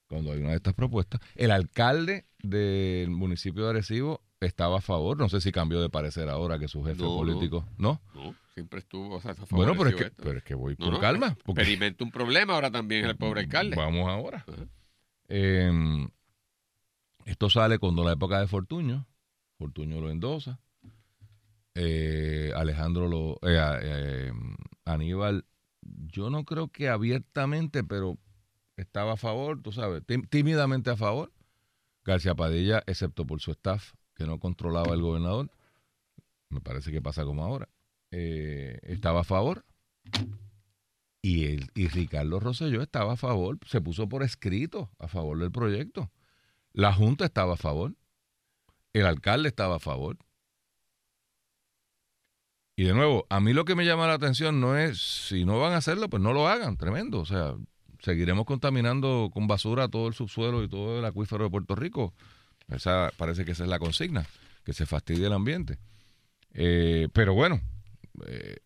cuando 0.07 0.33
hay 0.33 0.39
una 0.39 0.49
de 0.51 0.57
estas 0.57 0.73
propuestas. 0.73 1.21
El 1.35 1.51
alcalde 1.51 2.25
del 2.43 3.09
municipio 3.09 3.63
de 3.63 3.69
Arecibo 3.71 4.21
estaba 4.45 4.77
a 4.77 4.81
favor, 4.81 5.17
no 5.17 5.29
sé 5.29 5.41
si 5.41 5.51
cambió 5.51 5.81
de 5.81 5.89
parecer 5.89 6.29
ahora 6.29 6.57
que 6.59 6.67
su 6.67 6.83
jefe 6.83 7.03
No, 7.03 7.15
político, 7.17 7.65
¿no? 7.77 8.01
no, 8.13 8.35
siempre 8.53 8.79
estuvo. 8.79 9.15
O 9.15 9.21
sea, 9.21 9.33
se 9.33 9.43
Bueno, 9.51 9.73
pero 9.77 9.89
es, 9.89 9.95
que, 9.95 10.11
pero 10.11 10.37
es 10.37 10.43
que 10.43 10.53
voy 10.55 10.75
no, 10.79 10.99
calma. 10.99 11.35
porque- 11.43 11.61
Experimenta 11.61 12.03
un 12.03 12.11
problema 12.11 12.53
ahora 12.53 12.71
también 12.71 13.05
el 13.05 13.15
pobre 13.17 13.41
alcalde. 13.41 13.75
Vamos 13.75 14.09
ahora. 14.09 14.45
Eh, 15.27 16.07
esto 17.25 17.49
sale 17.49 17.79
cuando 17.79 18.03
la 18.03 18.13
época 18.13 18.39
de 18.39 18.47
Fortuño. 18.47 19.07
Fortuño 19.57 19.99
lo 20.01 20.09
endosa. 20.09 20.59
Eh, 21.73 22.51
Alejandro 22.55 23.07
lo. 23.07 23.33
eh, 23.41 23.59
eh, 23.81 24.31
Aníbal, 24.85 25.45
yo 25.81 26.29
no 26.29 26.45
creo 26.45 26.67
que 26.69 26.89
abiertamente, 26.89 27.83
pero 27.83 28.17
estaba 28.77 29.13
a 29.13 29.17
favor, 29.17 29.61
tú 29.61 29.71
sabes, 29.71 30.03
tím- 30.05 30.27
tímidamente 30.29 30.89
a 30.91 30.95
favor. 30.95 31.31
García 32.03 32.35
Padilla, 32.35 32.83
excepto 32.85 33.25
por 33.25 33.41
su 33.41 33.51
staff, 33.51 33.93
que 34.15 34.25
no 34.25 34.39
controlaba 34.39 34.93
el 34.93 35.01
gobernador, 35.01 35.51
me 36.49 36.61
parece 36.61 36.91
que 36.91 37.01
pasa 37.01 37.25
como 37.25 37.43
ahora, 37.43 37.69
eh, 38.11 38.79
estaba 38.83 39.21
a 39.21 39.25
favor. 39.25 39.65
Y, 41.21 41.45
el, 41.45 41.71
y 41.73 41.87
Ricardo 41.87 42.39
Rosselló 42.39 42.81
estaba 42.81 43.13
a 43.13 43.17
favor, 43.17 43.57
se 43.65 43.81
puso 43.81 44.07
por 44.07 44.23
escrito 44.23 44.91
a 44.99 45.07
favor 45.07 45.39
del 45.39 45.51
proyecto. 45.51 46.11
La 46.71 46.93
Junta 46.93 47.25
estaba 47.25 47.53
a 47.53 47.57
favor, 47.57 47.95
el 48.93 49.05
alcalde 49.05 49.49
estaba 49.49 49.77
a 49.77 49.79
favor. 49.79 50.17
Y 52.77 52.83
de 52.83 52.93
nuevo, 52.93 53.25
a 53.29 53.39
mí 53.39 53.53
lo 53.53 53.65
que 53.65 53.75
me 53.75 53.85
llama 53.85 54.07
la 54.07 54.13
atención 54.13 54.59
no 54.59 54.77
es 54.77 54.99
si 54.99 55.45
no 55.45 55.59
van 55.59 55.73
a 55.73 55.77
hacerlo, 55.77 56.09
pues 56.09 56.21
no 56.21 56.33
lo 56.33 56.47
hagan, 56.47 56.77
tremendo. 56.77 57.19
O 57.19 57.25
sea, 57.25 57.55
seguiremos 57.99 58.45
contaminando 58.45 59.29
con 59.33 59.47
basura 59.47 59.87
todo 59.87 60.07
el 60.07 60.13
subsuelo 60.13 60.63
y 60.63 60.69
todo 60.69 60.99
el 60.99 61.05
acuífero 61.05 61.45
de 61.45 61.49
Puerto 61.49 61.75
Rico. 61.75 62.13
Esa 62.67 63.11
parece 63.17 63.45
que 63.45 63.51
esa 63.51 63.63
es 63.63 63.69
la 63.69 63.79
consigna, 63.79 64.25
que 64.63 64.73
se 64.73 64.85
fastidie 64.85 65.27
el 65.27 65.33
ambiente. 65.33 65.77
Eh, 66.53 67.07
pero 67.13 67.33
bueno, 67.33 67.61
eh, 68.27 68.57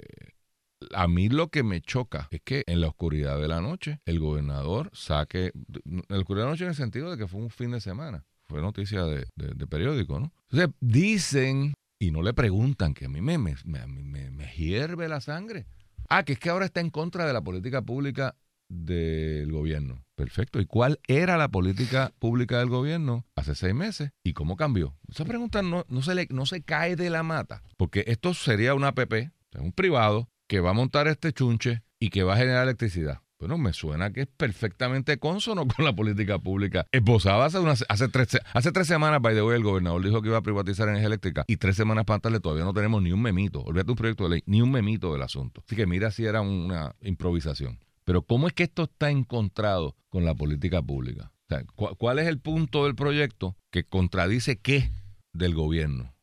a 0.93 1.07
mí 1.07 1.29
lo 1.29 1.49
que 1.49 1.63
me 1.63 1.81
choca 1.81 2.27
es 2.31 2.41
que 2.43 2.63
en 2.67 2.81
la 2.81 2.87
oscuridad 2.87 3.39
de 3.39 3.47
la 3.47 3.61
noche 3.61 3.99
el 4.05 4.19
gobernador 4.19 4.89
saque, 4.93 5.51
en 5.85 6.03
la 6.07 6.17
oscuridad 6.19 6.45
de 6.45 6.47
la 6.47 6.51
noche 6.51 6.63
en 6.63 6.69
el 6.69 6.75
sentido 6.75 7.11
de 7.11 7.17
que 7.17 7.27
fue 7.27 7.41
un 7.41 7.49
fin 7.49 7.71
de 7.71 7.81
semana, 7.81 8.23
fue 8.47 8.61
noticia 8.61 9.03
de, 9.05 9.27
de- 9.35 9.53
de 9.55 9.67
periódico, 9.67 10.19
¿no? 10.19 10.31
Entonces 10.49 10.75
dicen 10.79 11.73
y 12.01 12.11
no 12.11 12.21
le 12.21 12.33
preguntan, 12.33 12.93
que 12.93 13.05
a 13.05 13.09
mí 13.09 13.19
me, 13.21 13.37
me, 13.37 13.55
me- 13.65 14.31
me 14.31 14.53
hierve 14.55 15.09
la 15.09 15.19
sangre. 15.19 15.65
Ah, 16.07 16.23
que 16.23 16.33
es 16.33 16.39
que 16.39 16.49
ahora 16.49 16.65
está 16.65 16.79
en 16.79 16.89
contra 16.91 17.27
de 17.27 17.33
la 17.33 17.41
política 17.41 17.81
pública 17.81 18.35
del 18.69 19.51
gobierno. 19.51 20.05
Perfecto. 20.15 20.59
¿Y 20.59 20.65
cuál 20.65 20.99
era 21.07 21.37
la 21.37 21.49
política 21.49 22.13
pública 22.19 22.59
del 22.59 22.69
gobierno 22.69 23.25
hace 23.35 23.55
seis 23.55 23.73
meses? 23.73 24.11
¿Y 24.23 24.33
cómo 24.33 24.55
cambió? 24.55 24.95
Esa 25.07 25.25
pregunta 25.25 25.61
no, 25.61 25.85
no, 25.89 26.01
se, 26.01 26.15
le, 26.15 26.27
no 26.29 26.45
se 26.45 26.61
cae 26.61 26.95
de 26.95 27.09
la 27.09 27.23
mata, 27.23 27.63
porque 27.77 28.03
esto 28.07 28.33
sería 28.33 28.75
una 28.75 28.89
APP, 28.89 29.31
un 29.59 29.71
privado, 29.71 30.29
que 30.47 30.59
va 30.59 30.71
a 30.71 30.73
montar 30.73 31.07
este 31.07 31.31
chunche 31.31 31.83
y 31.99 32.09
que 32.09 32.23
va 32.23 32.33
a 32.33 32.37
generar 32.37 32.63
electricidad. 32.63 33.21
Bueno, 33.39 33.57
me 33.57 33.71
suena 33.71 34.11
que 34.11 34.21
es 34.21 34.27
perfectamente 34.27 35.17
consono 35.17 35.65
con 35.75 35.85
la 35.85 35.95
política 35.95 36.39
pública. 36.39 36.85
Esbozada 36.91 37.45
hace, 37.45 37.57
hace, 37.87 38.09
tres, 38.09 38.37
hace 38.53 38.71
tres 38.73 38.87
semanas, 38.87 39.21
by 39.21 39.33
the 39.33 39.41
way, 39.41 39.55
el 39.55 39.63
gobernador 39.63 40.03
dijo 40.03 40.21
que 40.21 40.27
iba 40.27 40.37
a 40.37 40.41
privatizar 40.41 40.89
energía 40.89 41.07
eléctrica 41.07 41.45
y 41.47 41.55
tres 41.55 41.77
semanas 41.77 42.03
para 42.03 42.19
tarde 42.19 42.41
todavía 42.41 42.65
no 42.65 42.73
tenemos 42.73 43.01
ni 43.01 43.13
un 43.13 43.21
memito. 43.21 43.61
Olvídate 43.61 43.91
un 43.91 43.97
proyecto 43.97 44.25
de 44.25 44.29
ley, 44.31 44.43
ni 44.45 44.61
un 44.61 44.71
memito 44.71 45.13
del 45.13 45.21
asunto. 45.21 45.63
Así 45.65 45.77
que 45.77 45.87
mira 45.87 46.11
si 46.11 46.25
era 46.25 46.41
una 46.41 46.95
improvisación. 47.01 47.79
Pero 48.09 48.23
¿cómo 48.23 48.47
es 48.47 48.53
que 48.53 48.63
esto 48.63 48.85
está 48.85 49.11
encontrado 49.11 49.95
con 50.09 50.25
la 50.25 50.33
política 50.33 50.81
pública? 50.81 51.31
O 51.43 51.45
sea, 51.47 51.63
¿cu- 51.75 51.95
¿Cuál 51.95 52.17
es 52.17 52.25
el 52.25 52.39
punto 52.39 52.85
del 52.85 52.95
proyecto 52.95 53.55
que 53.69 53.83
contradice 53.83 54.59
qué 54.59 54.89
del 55.31 55.53
gobierno? 55.53 56.15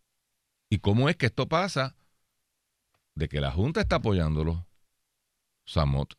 ¿Y 0.68 0.80
cómo 0.80 1.08
es 1.08 1.14
que 1.14 1.26
esto 1.26 1.46
pasa 1.48 1.94
de 3.14 3.28
que 3.28 3.40
la 3.40 3.52
Junta 3.52 3.82
está 3.82 3.96
apoyándolo, 3.96 4.66
Samot, 5.64 6.14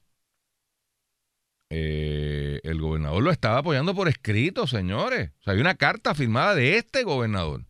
eh, 1.69 2.62
el 2.63 2.79
gobernador 2.79 3.21
lo 3.21 3.31
estaba 3.31 3.57
apoyando 3.57 3.93
por 3.93 4.07
escrito, 4.07 4.67
señores. 4.67 5.31
O 5.41 5.43
sea, 5.43 5.53
hay 5.53 5.59
una 5.59 5.75
carta 5.75 6.15
firmada 6.15 6.55
de 6.55 6.77
este 6.77 7.03
gobernador. 7.03 7.65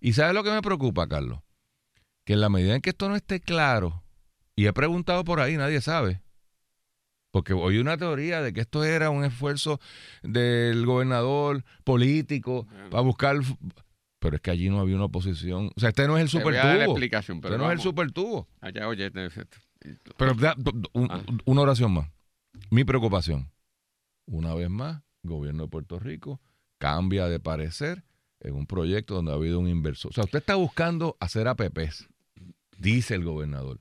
¿Y 0.00 0.14
sabes 0.14 0.34
lo 0.34 0.42
que 0.42 0.50
me 0.50 0.62
preocupa, 0.62 1.06
Carlos? 1.06 1.38
Que 2.24 2.32
en 2.32 2.40
la 2.40 2.48
medida 2.48 2.74
en 2.74 2.80
que 2.80 2.90
esto 2.90 3.08
no 3.08 3.14
esté 3.14 3.38
claro, 3.38 4.02
y 4.56 4.66
he 4.66 4.72
preguntado 4.72 5.22
por 5.22 5.38
ahí, 5.38 5.56
nadie 5.56 5.80
sabe. 5.80 6.25
Porque 7.36 7.52
oí 7.52 7.76
una 7.76 7.98
teoría 7.98 8.40
de 8.40 8.54
que 8.54 8.62
esto 8.62 8.82
era 8.82 9.10
un 9.10 9.22
esfuerzo 9.22 9.78
del 10.22 10.86
gobernador 10.86 11.64
político 11.84 12.66
para 12.90 13.02
buscar. 13.02 13.36
Pero 14.20 14.36
es 14.36 14.40
que 14.40 14.50
allí 14.50 14.70
no 14.70 14.80
había 14.80 14.96
una 14.96 15.04
oposición. 15.04 15.70
O 15.76 15.78
sea, 15.80 15.90
este 15.90 16.06
no 16.06 16.16
es 16.16 16.22
el 16.24 16.30
Te 16.30 16.36
voy 16.38 16.54
super 16.54 16.60
a 16.60 16.66
dar 16.66 16.78
la 16.78 16.84
tubo. 16.86 16.94
explicación, 16.94 17.42
pero 17.42 17.56
Este 17.56 17.58
no 17.62 17.64
es 17.70 17.72
el 17.72 17.76
vamos. 17.76 17.82
super 17.82 18.10
tubo. 18.12 18.48
Allá, 18.62 18.88
oye, 18.88 19.10
te- 19.10 19.28
Pero 20.16 20.32
da- 20.32 20.56
un- 20.94 21.08
Ah. 21.10 21.20
una 21.44 21.60
oración 21.60 21.92
más. 21.92 22.08
Mi 22.70 22.84
preocupación. 22.84 23.50
Una 24.24 24.54
vez 24.54 24.70
más, 24.70 25.02
el 25.22 25.28
gobierno 25.28 25.64
de 25.64 25.68
Puerto 25.68 25.98
Rico 25.98 26.40
cambia 26.78 27.28
de 27.28 27.38
parecer 27.38 28.02
en 28.40 28.54
un 28.54 28.64
proyecto 28.66 29.14
donde 29.14 29.32
ha 29.32 29.34
habido 29.34 29.60
un 29.60 29.68
inversor. 29.68 30.08
O 30.10 30.14
sea, 30.14 30.24
usted 30.24 30.38
está 30.38 30.54
buscando 30.54 31.18
hacer 31.20 31.48
APPs, 31.48 32.08
dice 32.78 33.14
el 33.14 33.24
gobernador. 33.24 33.78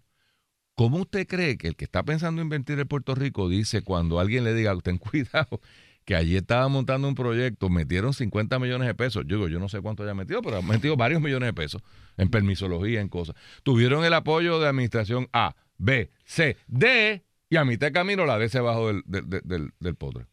¿Cómo 0.75 0.97
usted 0.97 1.25
cree 1.25 1.57
que 1.57 1.69
el 1.69 1.75
que 1.75 1.85
está 1.85 2.03
pensando 2.03 2.41
invertir 2.41 2.79
en 2.79 2.87
Puerto 2.87 3.15
Rico 3.15 3.47
dice 3.47 3.81
cuando 3.81 4.19
alguien 4.19 4.43
le 4.43 4.53
diga, 4.53 4.77
ten 4.83 4.97
cuidado, 4.97 5.61
que 6.03 6.15
allí 6.15 6.35
estaba 6.35 6.67
montando 6.67 7.07
un 7.07 7.15
proyecto, 7.15 7.69
metieron 7.69 8.13
50 8.13 8.59
millones 8.59 8.87
de 8.87 8.93
pesos, 8.93 9.23
yo 9.25 9.37
digo, 9.37 9.47
yo 9.47 9.59
no 9.59 9.69
sé 9.69 9.81
cuánto 9.81 10.03
haya 10.03 10.13
metido, 10.13 10.41
pero 10.41 10.57
han 10.57 10.67
metido 10.67 10.95
varios 10.97 11.21
millones 11.21 11.47
de 11.47 11.53
pesos 11.53 11.81
en 12.17 12.29
permisología, 12.29 13.01
en 13.01 13.09
cosas. 13.09 13.35
Tuvieron 13.63 14.05
el 14.05 14.13
apoyo 14.13 14.59
de 14.59 14.67
administración 14.67 15.27
A, 15.33 15.55
B, 15.77 16.11
C, 16.25 16.57
D, 16.67 17.25
y 17.49 17.55
a 17.55 17.65
mitad 17.65 17.87
de 17.87 17.93
camino 17.93 18.25
la 18.25 18.37
D 18.37 18.49
se 18.49 18.59
bajó 18.59 18.87
del, 18.87 19.03
del, 19.05 19.71
del-. 19.79 20.27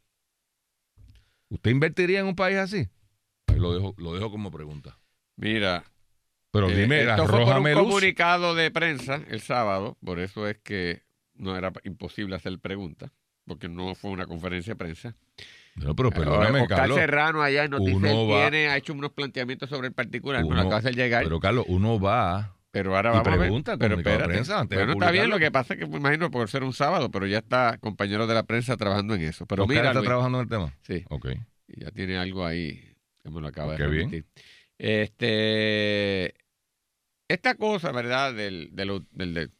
¿Usted 1.48 1.70
invertiría 1.70 2.20
en 2.20 2.26
un 2.26 2.36
país 2.36 2.56
así? 2.58 2.88
Lo 3.54 3.74
dejo, 3.74 3.94
lo 3.98 4.14
dejo 4.14 4.30
como 4.30 4.50
pregunta. 4.50 4.98
Mira, 5.36 5.84
Pero 6.52 6.68
eh, 6.70 6.76
dime, 6.76 7.00
esto 7.02 7.26
fue 7.26 7.44
por 7.44 7.56
un 7.58 7.72
luz. 7.72 7.82
comunicado 7.82 8.54
de 8.54 8.70
prensa 8.70 9.20
el 9.28 9.40
sábado, 9.40 9.96
por 10.04 10.20
eso 10.20 10.46
es 10.46 10.58
que 10.58 11.02
no 11.34 11.56
era 11.56 11.72
imposible 11.84 12.36
hacer 12.36 12.58
preguntas, 12.58 13.10
porque 13.46 13.68
no 13.68 13.94
fue 13.94 14.10
una 14.10 14.26
conferencia 14.26 14.72
de 14.74 14.76
prensa. 14.76 15.16
No, 15.76 15.96
pero 15.96 16.10
perdóname, 16.10 16.60
Oscar 16.60 16.78
Carlos. 16.80 16.98
Serrano 16.98 17.40
allá 17.42 17.64
en 17.64 17.70
Noticias 17.70 18.12
tiene, 18.12 18.68
ha 18.68 18.76
hecho 18.76 18.92
unos 18.92 19.12
planteamientos 19.12 19.70
sobre 19.70 19.88
el 19.88 19.94
particular, 19.94 20.44
Uno- 20.44 20.56
acaba 20.60 20.74
de 20.74 20.78
hacer 20.80 20.94
llegar. 20.94 21.24
Pero 21.24 21.40
Carlos, 21.40 21.64
uno 21.68 21.98
va 21.98 22.54
Pero 22.70 22.94
ahora 22.96 23.10
Y 23.10 23.12
vamos 23.18 23.38
pregunta, 23.38 23.72
a 23.72 23.76
ver. 23.76 23.88
Pero 23.88 23.96
de 23.96 24.02
espérate. 24.02 24.32
prensa 24.32 24.60
antes 24.60 24.78
de 24.78 24.84
bueno, 24.84 25.00
está 25.00 25.10
bien. 25.10 25.30
Lo 25.30 25.38
que 25.38 25.50
pasa 25.50 25.72
es 25.74 25.80
que 25.80 25.86
me 25.86 25.96
imagino 25.96 26.30
por 26.30 26.50
ser 26.50 26.62
un 26.64 26.74
sábado, 26.74 27.10
pero 27.10 27.26
ya 27.26 27.38
está 27.38 27.78
compañero 27.78 28.26
de 28.26 28.34
la 28.34 28.42
prensa 28.42 28.76
trabajando 28.76 29.14
en 29.14 29.22
eso. 29.22 29.46
Pero 29.46 29.62
Oscar 29.64 29.74
mira, 29.76 29.88
está 29.88 30.00
Luis, 30.00 30.06
trabajando 30.08 30.38
en 30.38 30.42
el 30.44 30.48
tema. 30.50 30.74
sí, 30.82 31.02
Ok. 31.08 31.28
ya 31.68 31.90
tiene 31.90 32.18
algo 32.18 32.44
ahí 32.44 32.94
que 33.22 33.30
me 33.30 33.40
lo 33.40 33.48
acaba 33.48 33.76
Qué 33.76 33.84
de 33.84 33.88
bien. 33.88 34.10
remitir. 34.10 34.26
Este, 34.78 36.34
esta 37.32 37.54
cosa, 37.54 37.92
¿verdad? 37.92 38.34
Del, 38.34 38.70
del, 38.72 39.04
del- 39.12 39.50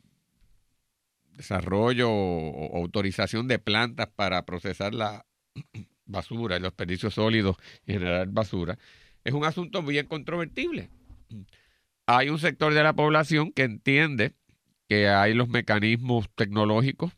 desarrollo 1.35 2.11
o, 2.11 2.67
o 2.67 2.77
autorización 2.79 3.49
de 3.49 3.59
plantas 3.59 4.09
para 4.15 4.45
procesar 4.45 4.95
la 4.95 5.25
basura 6.07 6.57
y 6.57 6.61
los 6.61 6.71
desperdicios 6.71 7.15
sólidos 7.15 7.57
y 7.87 7.93
generar 7.95 8.29
basura, 8.29 8.79
es 9.25 9.33
un 9.33 9.45
asunto 9.45 9.83
bien 9.83 10.07
controvertible. 10.07 10.91
Hay 12.07 12.29
un 12.29 12.39
sector 12.39 12.75
de 12.75 12.83
la 12.83 12.93
población 12.93 13.53
que 13.53 13.63
entiende 13.63 14.35
que 14.89 15.09
hay 15.09 15.33
los 15.35 15.49
mecanismos 15.49 16.29
tecnológicos 16.35 17.13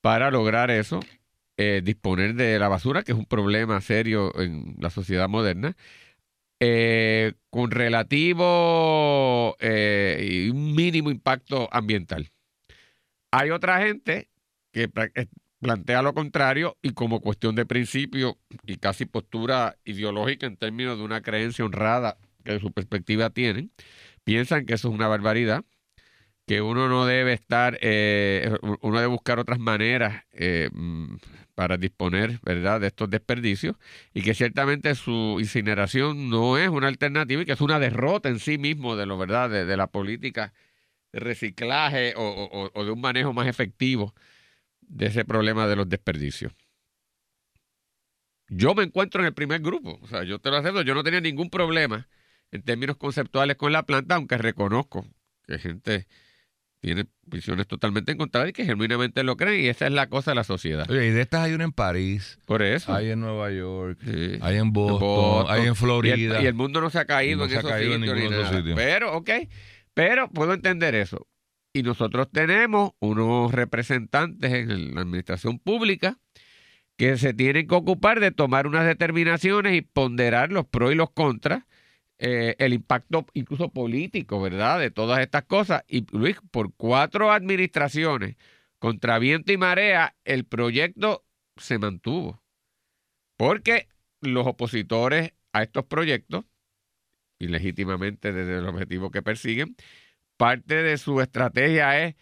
para 0.00 0.30
lograr 0.30 0.70
eso, 0.70 1.00
eh, 1.56 1.82
disponer 1.84 2.34
de 2.34 2.58
la 2.58 2.68
basura, 2.68 3.02
que 3.02 3.12
es 3.12 3.18
un 3.18 3.26
problema 3.26 3.80
serio 3.80 4.32
en 4.40 4.76
la 4.78 4.88
sociedad 4.90 5.28
moderna, 5.28 5.76
eh, 6.60 7.34
con 7.50 7.70
relativo 7.70 9.56
eh, 9.60 10.28
y 10.28 10.50
un 10.50 10.74
mínimo 10.74 11.10
impacto 11.10 11.68
ambiental. 11.72 12.30
Hay 13.30 13.50
otra 13.50 13.80
gente 13.80 14.28
que 14.72 14.90
eh, 15.14 15.26
plantea 15.60 16.02
lo 16.02 16.14
contrario 16.14 16.76
y 16.82 16.90
como 16.92 17.20
cuestión 17.20 17.54
de 17.54 17.66
principio 17.66 18.38
y 18.64 18.76
casi 18.76 19.06
postura 19.06 19.76
ideológica 19.84 20.46
en 20.46 20.56
términos 20.56 20.98
de 20.98 21.04
una 21.04 21.20
creencia 21.20 21.64
honrada 21.64 22.18
que 22.44 22.52
de 22.52 22.60
su 22.60 22.72
perspectiva 22.72 23.30
tienen, 23.30 23.72
piensan 24.24 24.66
que 24.66 24.74
eso 24.74 24.88
es 24.88 24.94
una 24.94 25.08
barbaridad, 25.08 25.64
que 26.48 26.62
uno 26.62 26.88
no 26.88 27.06
debe 27.06 27.34
estar, 27.34 27.78
eh, 27.82 28.52
uno 28.82 28.96
debe 28.98 29.08
buscar 29.08 29.38
otras 29.38 29.60
maneras 29.60 30.24
eh, 30.32 30.70
para 31.54 31.76
disponer, 31.76 32.40
¿verdad?, 32.42 32.80
de 32.80 32.88
estos 32.88 33.10
desperdicios 33.10 33.76
y 34.14 34.22
que 34.22 34.34
ciertamente 34.34 34.94
su 34.94 35.38
incineración 35.40 36.30
no 36.30 36.58
es 36.58 36.68
una 36.70 36.88
alternativa 36.88 37.42
y 37.42 37.46
que 37.46 37.52
es 37.52 37.60
una 37.60 37.78
derrota 37.78 38.28
en 38.30 38.38
sí 38.40 38.58
mismo 38.58 38.96
de 38.96 39.06
lo, 39.06 39.18
¿verdad?, 39.18 39.50
de, 39.50 39.64
de 39.66 39.76
la 39.76 39.88
política 39.88 40.52
de 41.12 41.20
reciclaje 41.20 42.14
o, 42.16 42.22
o- 42.22 42.70
o 42.74 42.84
de 42.84 42.90
un 42.92 43.00
manejo 43.00 43.32
más 43.34 43.48
efectivo 43.48 44.14
de 44.82 45.06
ese 45.06 45.24
problema 45.24 45.66
de 45.68 45.76
los 45.76 45.88
desperdicios. 45.88 46.52
Yo 48.48 48.74
me 48.74 48.82
encuentro 48.82 49.20
en 49.20 49.26
el 49.26 49.34
primer 49.34 49.60
grupo, 49.60 49.98
o 50.02 50.06
sea, 50.08 50.24
yo 50.24 50.38
te 50.38 50.50
lo 50.50 50.56
acepto, 50.56 50.82
yo 50.82 50.94
no 50.94 51.04
tenía 51.04 51.20
ningún 51.20 51.50
problema 51.50 52.08
en 52.50 52.62
términos 52.62 52.96
conceptuales 52.96 53.56
con 53.56 53.72
la 53.72 53.84
planta, 53.84 54.14
aunque 54.14 54.38
reconozco 54.38 55.06
que 55.46 55.58
gente 55.58 56.06
tiene 56.80 57.06
visiones 57.26 57.66
totalmente 57.66 58.12
encontradas 58.12 58.50
y 58.50 58.52
que 58.52 58.64
genuinamente 58.64 59.22
lo 59.24 59.36
creen, 59.36 59.64
y 59.64 59.68
esa 59.68 59.86
es 59.86 59.92
la 59.92 60.08
cosa 60.08 60.30
de 60.30 60.36
la 60.36 60.44
sociedad. 60.44 60.88
Oye, 60.90 61.08
y 61.08 61.10
de 61.10 61.20
estas 61.22 61.40
hay 61.44 61.52
una 61.54 61.64
en 61.64 61.72
París, 61.72 62.38
Por 62.46 62.62
eso. 62.62 62.94
hay 62.94 63.10
en 63.10 63.20
Nueva 63.20 63.50
York, 63.50 63.98
Sí. 64.04 64.38
hay 64.40 64.56
en 64.58 64.72
Boston, 64.72 65.00
Boston. 65.00 65.46
hay 65.54 65.60
en 65.60 65.66
Y 65.66 65.68
el, 65.70 65.74
Florida. 65.74 66.42
y 66.42 66.46
el 66.46 66.54
mundo 66.54 66.80
no 66.80 66.88
se 66.90 66.98
ha 67.00 67.04
caído 67.04 67.38
No 67.38 67.44
en 67.44 67.50
se 67.50 67.56
ha 67.56 67.58
esos 67.60 67.70
caído 67.70 67.94
en 67.94 68.00
sitios 68.02 68.18
esos 68.18 68.30
nada. 68.30 68.56
sitios. 68.58 68.76
Pero, 68.76 69.16
ok, 69.16 69.30
pero 69.94 70.28
puedo 70.30 70.52
entender 70.54 70.94
eso. 70.94 71.26
Y 71.72 71.82
nosotros 71.82 72.28
tenemos 72.32 72.92
unos 73.00 73.52
representantes 73.52 74.52
en 74.52 74.94
la 74.94 75.00
administración 75.02 75.58
pública 75.58 76.18
que 76.96 77.16
se 77.18 77.34
tienen 77.34 77.68
que 77.68 77.74
ocupar 77.74 78.18
de 78.20 78.30
tomar 78.32 78.66
unas 78.66 78.86
determinaciones 78.86 79.76
y 79.76 79.82
ponderar 79.82 80.50
los 80.50 80.66
pros 80.66 80.92
y 80.92 80.94
los 80.96 81.10
contras, 81.10 81.64
eh, 82.18 82.56
el 82.58 82.72
impacto 82.72 83.26
incluso 83.34 83.70
político, 83.70 84.40
¿verdad? 84.40 84.80
De 84.80 84.90
todas 84.90 85.20
estas 85.20 85.44
cosas. 85.44 85.84
Y 85.86 86.06
Luis, 86.16 86.36
por 86.50 86.74
cuatro 86.74 87.30
administraciones, 87.30 88.36
contra 88.78 89.18
viento 89.18 89.52
y 89.52 89.56
marea, 89.56 90.16
el 90.24 90.44
proyecto 90.44 91.24
se 91.56 91.78
mantuvo. 91.78 92.42
Porque 93.36 93.88
los 94.20 94.46
opositores 94.46 95.32
a 95.52 95.62
estos 95.62 95.84
proyectos, 95.86 96.44
y 97.38 97.48
legítimamente 97.48 98.32
desde 98.32 98.58
el 98.58 98.66
objetivo 98.66 99.10
que 99.10 99.22
persiguen, 99.22 99.76
parte 100.36 100.82
de 100.82 100.98
su 100.98 101.20
estrategia 101.20 102.04
es 102.04 102.16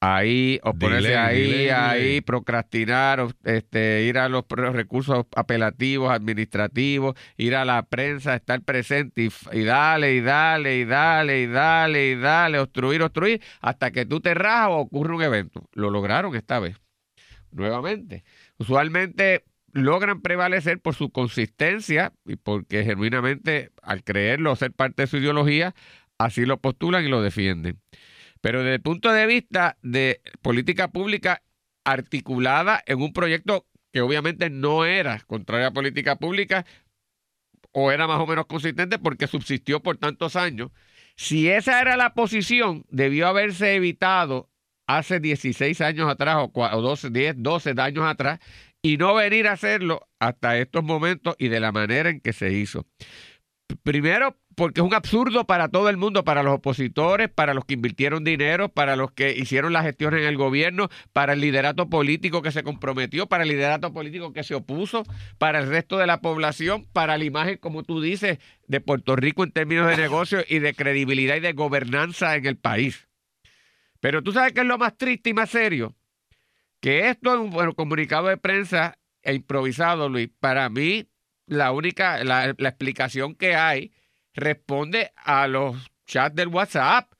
ahí, 0.00 0.58
oponerse 0.62 1.16
ahí, 1.16 1.68
ahí, 1.68 2.20
procrastinar, 2.22 3.26
este, 3.44 4.04
ir 4.04 4.18
a 4.18 4.28
los 4.28 4.44
recursos 4.48 5.26
apelativos, 5.36 6.10
administrativos, 6.10 7.14
ir 7.36 7.54
a 7.54 7.64
la 7.64 7.82
prensa, 7.82 8.34
estar 8.34 8.62
presente 8.62 9.28
y, 9.52 9.62
dale, 9.62 10.14
y 10.14 10.20
dale, 10.20 10.78
y 10.78 10.84
dale, 10.86 11.42
y 11.42 11.46
dale, 11.46 12.10
y 12.10 12.14
dale, 12.16 12.58
obstruir, 12.58 13.02
obstruir, 13.02 13.42
hasta 13.60 13.90
que 13.90 14.06
tú 14.06 14.20
te 14.20 14.34
rajas 14.34 14.70
o 14.70 14.78
ocurre 14.78 15.14
un 15.14 15.22
evento. 15.22 15.68
Lo 15.74 15.90
lograron 15.90 16.34
esta 16.34 16.58
vez, 16.58 16.76
nuevamente. 17.52 18.24
Usualmente 18.56 19.44
logran 19.72 20.22
prevalecer 20.22 20.80
por 20.80 20.94
su 20.94 21.10
consistencia 21.10 22.12
y 22.24 22.36
porque 22.36 22.84
genuinamente 22.84 23.70
al 23.82 24.02
creerlo 24.02 24.56
ser 24.56 24.72
parte 24.72 25.02
de 25.02 25.06
su 25.08 25.18
ideología, 25.18 25.74
así 26.18 26.46
lo 26.46 26.56
postulan 26.58 27.04
y 27.04 27.08
lo 27.08 27.22
defienden. 27.22 27.78
Pero 28.40 28.60
desde 28.60 28.74
el 28.76 28.82
punto 28.82 29.12
de 29.12 29.26
vista 29.26 29.76
de 29.82 30.20
política 30.42 30.88
pública 30.88 31.42
articulada 31.84 32.82
en 32.86 33.00
un 33.02 33.12
proyecto 33.12 33.66
que 33.92 34.00
obviamente 34.00 34.50
no 34.50 34.84
era 34.84 35.20
contraria 35.26 35.68
a 35.68 35.72
política 35.72 36.16
pública 36.16 36.64
o 37.72 37.90
era 37.90 38.06
más 38.06 38.20
o 38.20 38.26
menos 38.26 38.46
consistente 38.46 38.98
porque 38.98 39.26
subsistió 39.26 39.80
por 39.82 39.96
tantos 39.96 40.36
años. 40.36 40.70
Si 41.16 41.48
esa 41.48 41.80
era 41.80 41.96
la 41.96 42.14
posición, 42.14 42.84
debió 42.90 43.28
haberse 43.28 43.74
evitado 43.74 44.48
hace 44.86 45.20
16 45.20 45.80
años 45.80 46.08
atrás 46.10 46.36
o 46.38 46.52
cua- 46.52 46.74
o 46.74 46.80
12, 46.82 47.10
10, 47.10 47.34
12 47.38 47.74
años 47.78 48.04
atrás 48.04 48.40
y 48.82 48.96
no 48.96 49.14
venir 49.14 49.46
a 49.46 49.52
hacerlo 49.52 50.08
hasta 50.18 50.56
estos 50.58 50.82
momentos 50.82 51.36
y 51.38 51.48
de 51.48 51.60
la 51.60 51.72
manera 51.72 52.08
en 52.10 52.20
que 52.20 52.32
se 52.32 52.52
hizo. 52.52 52.86
Primero, 53.82 54.36
porque 54.60 54.82
es 54.82 54.86
un 54.86 54.92
absurdo 54.92 55.46
para 55.46 55.68
todo 55.70 55.88
el 55.88 55.96
mundo, 55.96 56.22
para 56.22 56.42
los 56.42 56.56
opositores, 56.56 57.30
para 57.30 57.54
los 57.54 57.64
que 57.64 57.72
invirtieron 57.72 58.24
dinero, 58.24 58.68
para 58.68 58.94
los 58.94 59.10
que 59.10 59.32
hicieron 59.32 59.72
la 59.72 59.82
gestión 59.82 60.12
en 60.12 60.24
el 60.24 60.36
gobierno, 60.36 60.90
para 61.14 61.32
el 61.32 61.40
liderato 61.40 61.88
político 61.88 62.42
que 62.42 62.52
se 62.52 62.62
comprometió, 62.62 63.26
para 63.26 63.44
el 63.44 63.48
liderato 63.48 63.94
político 63.94 64.34
que 64.34 64.44
se 64.44 64.54
opuso, 64.54 65.04
para 65.38 65.60
el 65.60 65.68
resto 65.68 65.96
de 65.96 66.06
la 66.06 66.20
población, 66.20 66.86
para 66.92 67.16
la 67.16 67.24
imagen, 67.24 67.56
como 67.56 67.84
tú 67.84 68.02
dices, 68.02 68.38
de 68.68 68.82
Puerto 68.82 69.16
Rico 69.16 69.44
en 69.44 69.52
términos 69.52 69.88
de 69.88 69.96
negocio 69.96 70.44
y 70.46 70.58
de 70.58 70.74
credibilidad 70.74 71.36
y 71.36 71.40
de 71.40 71.54
gobernanza 71.54 72.36
en 72.36 72.44
el 72.44 72.58
país. 72.58 73.08
Pero 73.98 74.22
tú 74.22 74.32
sabes 74.32 74.52
que 74.52 74.60
es 74.60 74.66
lo 74.66 74.76
más 74.76 74.94
triste 74.98 75.30
y 75.30 75.32
más 75.32 75.48
serio, 75.48 75.96
que 76.80 77.08
esto 77.08 77.32
en 77.32 77.40
un 77.40 77.50
bueno, 77.50 77.72
comunicado 77.72 78.26
de 78.26 78.36
prensa 78.36 78.98
e 79.22 79.32
improvisado, 79.32 80.10
Luis, 80.10 80.28
para 80.38 80.68
mí 80.68 81.08
la 81.46 81.72
única, 81.72 82.22
la, 82.24 82.54
la 82.58 82.68
explicación 82.68 83.34
que 83.34 83.54
hay 83.54 83.90
responde 84.40 85.12
a 85.16 85.46
los 85.46 85.76
chats 86.06 86.34
del 86.34 86.48
WhatsApp. 86.48 87.12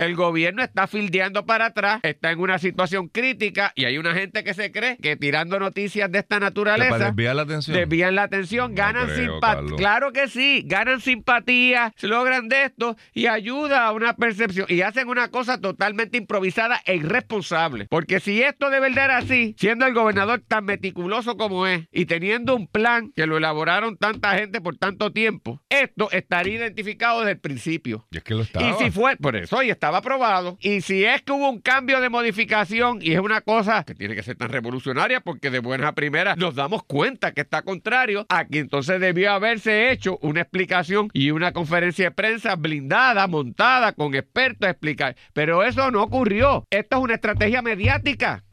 El 0.00 0.16
gobierno 0.16 0.62
está 0.62 0.86
fildeando 0.86 1.44
para 1.44 1.66
atrás, 1.66 2.00
está 2.04 2.30
en 2.30 2.40
una 2.40 2.58
situación 2.58 3.08
crítica 3.08 3.72
y 3.74 3.84
hay 3.84 3.98
una 3.98 4.14
gente 4.14 4.42
que 4.42 4.54
se 4.54 4.72
cree 4.72 4.96
que 4.96 5.14
tirando 5.16 5.58
noticias 5.58 6.10
de 6.10 6.20
esta 6.20 6.36
Para 6.36 6.46
naturaleza 6.46 6.98
desviar 7.08 7.36
la 7.36 7.42
atención. 7.42 7.76
desvían 7.76 8.14
la 8.14 8.22
atención, 8.22 8.70
No 8.70 8.76
ganan 8.78 9.14
simpatía. 9.14 9.76
Claro 9.76 10.12
que 10.14 10.28
sí, 10.28 10.62
ganan 10.64 11.02
simpatía, 11.02 11.92
logran 12.00 12.48
de 12.48 12.64
esto 12.64 12.96
y 13.12 13.26
ayuda 13.26 13.84
a 13.84 13.92
una 13.92 14.16
percepción. 14.16 14.64
Y 14.70 14.80
hacen 14.80 15.06
una 15.06 15.28
cosa 15.28 15.60
totalmente 15.60 16.16
improvisada 16.16 16.80
e 16.86 16.96
irresponsable. 16.96 17.86
Porque 17.90 18.20
si 18.20 18.40
esto 18.40 18.70
de 18.70 18.80
verdad 18.80 19.04
era 19.04 19.16
así, 19.18 19.54
siendo 19.58 19.84
el 19.84 19.92
gobernador 19.92 20.42
tan 20.48 20.64
meticuloso 20.64 21.36
como 21.36 21.66
es 21.66 21.86
y 21.92 22.06
teniendo 22.06 22.56
un 22.56 22.68
plan 22.68 23.12
que 23.14 23.26
lo 23.26 23.36
elaboraron 23.36 23.98
tanta 23.98 24.34
gente 24.34 24.62
por 24.62 24.78
tanto 24.78 25.12
tiempo, 25.12 25.60
esto 25.68 26.10
estaría 26.10 26.54
identificado 26.54 27.20
desde 27.20 27.32
el 27.32 27.38
principio. 27.40 28.06
Y 28.10 28.16
es 28.16 28.24
que 28.24 28.34
lo 28.34 28.44
estaba. 28.44 28.66
Y 28.66 28.72
si 28.82 28.90
fue, 28.90 29.18
por 29.18 29.36
eso, 29.36 29.62
y 29.62 29.68
estaba 29.68 29.89
aprobado. 29.98 30.56
Y 30.60 30.80
si 30.80 31.04
es 31.04 31.22
que 31.22 31.32
hubo 31.32 31.48
un 31.50 31.60
cambio 31.60 32.00
de 32.00 32.08
modificación 32.08 33.00
y 33.02 33.12
es 33.12 33.20
una 33.20 33.40
cosa 33.40 33.84
que 33.84 33.94
tiene 33.94 34.14
que 34.14 34.22
ser 34.22 34.36
tan 34.36 34.48
revolucionaria 34.50 35.20
porque 35.20 35.50
de 35.50 35.58
buenas 35.58 35.88
a 35.88 35.94
primeras 35.94 36.36
nos 36.36 36.54
damos 36.54 36.82
cuenta 36.84 37.32
que 37.32 37.42
está 37.42 37.62
contrario, 37.62 38.26
aquí 38.28 38.58
entonces 38.58 39.00
debió 39.00 39.32
haberse 39.32 39.90
hecho 39.90 40.18
una 40.22 40.42
explicación 40.42 41.10
y 41.12 41.30
una 41.30 41.52
conferencia 41.52 42.06
de 42.06 42.10
prensa 42.10 42.56
blindada, 42.56 43.26
montada, 43.26 43.92
con 43.92 44.14
expertos 44.14 44.66
a 44.66 44.70
explicar. 44.70 45.16
Pero 45.32 45.62
eso 45.62 45.90
no 45.90 46.02
ocurrió. 46.02 46.64
Esto 46.70 46.96
es 46.96 47.02
una 47.02 47.14
estrategia 47.14 47.62
mediática. 47.62 48.44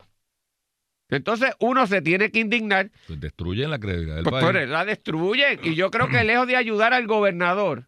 Entonces 1.10 1.54
uno 1.60 1.88
se 1.88 2.02
tiene 2.02 2.32
que 2.32 2.40
indignar 2.40 2.92
Pues 3.08 3.20
destruyen 3.20 3.70
la 3.70 3.80
credibilidad 3.80 4.16
del 4.16 4.24
pues, 4.26 4.44
país. 4.44 4.52
pues, 4.52 4.70
la 4.70 4.86
destruyen. 4.86 5.60
Y 5.64 5.76
yo 5.76 5.90
creo 5.90 6.10
que 6.10 6.24
lejos 6.24 6.48
de 6.48 6.58
ayudar 6.58 6.94
al 6.94 7.08
gobernador 7.08 7.88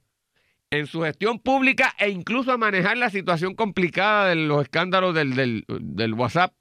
en 0.71 0.87
su 0.87 1.01
gestión 1.01 1.39
pública 1.39 1.95
e 1.97 2.09
incluso 2.09 2.51
a 2.51 2.57
manejar 2.57 2.97
la 2.97 3.09
situación 3.09 3.55
complicada 3.55 4.27
de 4.29 4.35
los 4.35 4.61
escándalos 4.63 5.15
del, 5.15 5.35
del- 5.35 6.13
WhatsApp, 6.13 6.53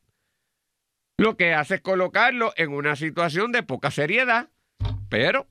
lo 1.18 1.36
que 1.36 1.52
hace 1.54 1.76
es 1.76 1.80
colocarlo 1.80 2.52
en 2.56 2.70
una 2.70 2.96
situación 2.96 3.52
de 3.52 3.62
poca 3.62 3.90
seriedad. 3.90 4.50
Pero, 5.08 5.46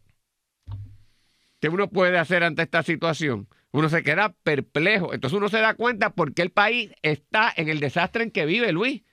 ¿qué 1.59 1.69
uno 1.69 1.89
puede 1.89 2.17
hacer 2.17 2.43
ante 2.43 2.63
esta 2.63 2.83
situación? 2.83 3.47
Uno 3.71 3.89
se 3.89 4.01
queda 4.01 4.33
perplejo. 4.43 5.13
Entonces 5.13 5.37
uno 5.37 5.49
se 5.49 5.59
da 5.59 5.73
cuenta 5.73 6.11
por 6.11 6.33
qué 6.33 6.41
el 6.41 6.51
país 6.51 6.91
está 7.01 7.51
en 7.55 7.67
el 7.69 7.79
desastre 7.79 8.23
en 8.23 8.31
que 8.31 8.45
vive, 8.45 8.71
Luis. 8.71 9.03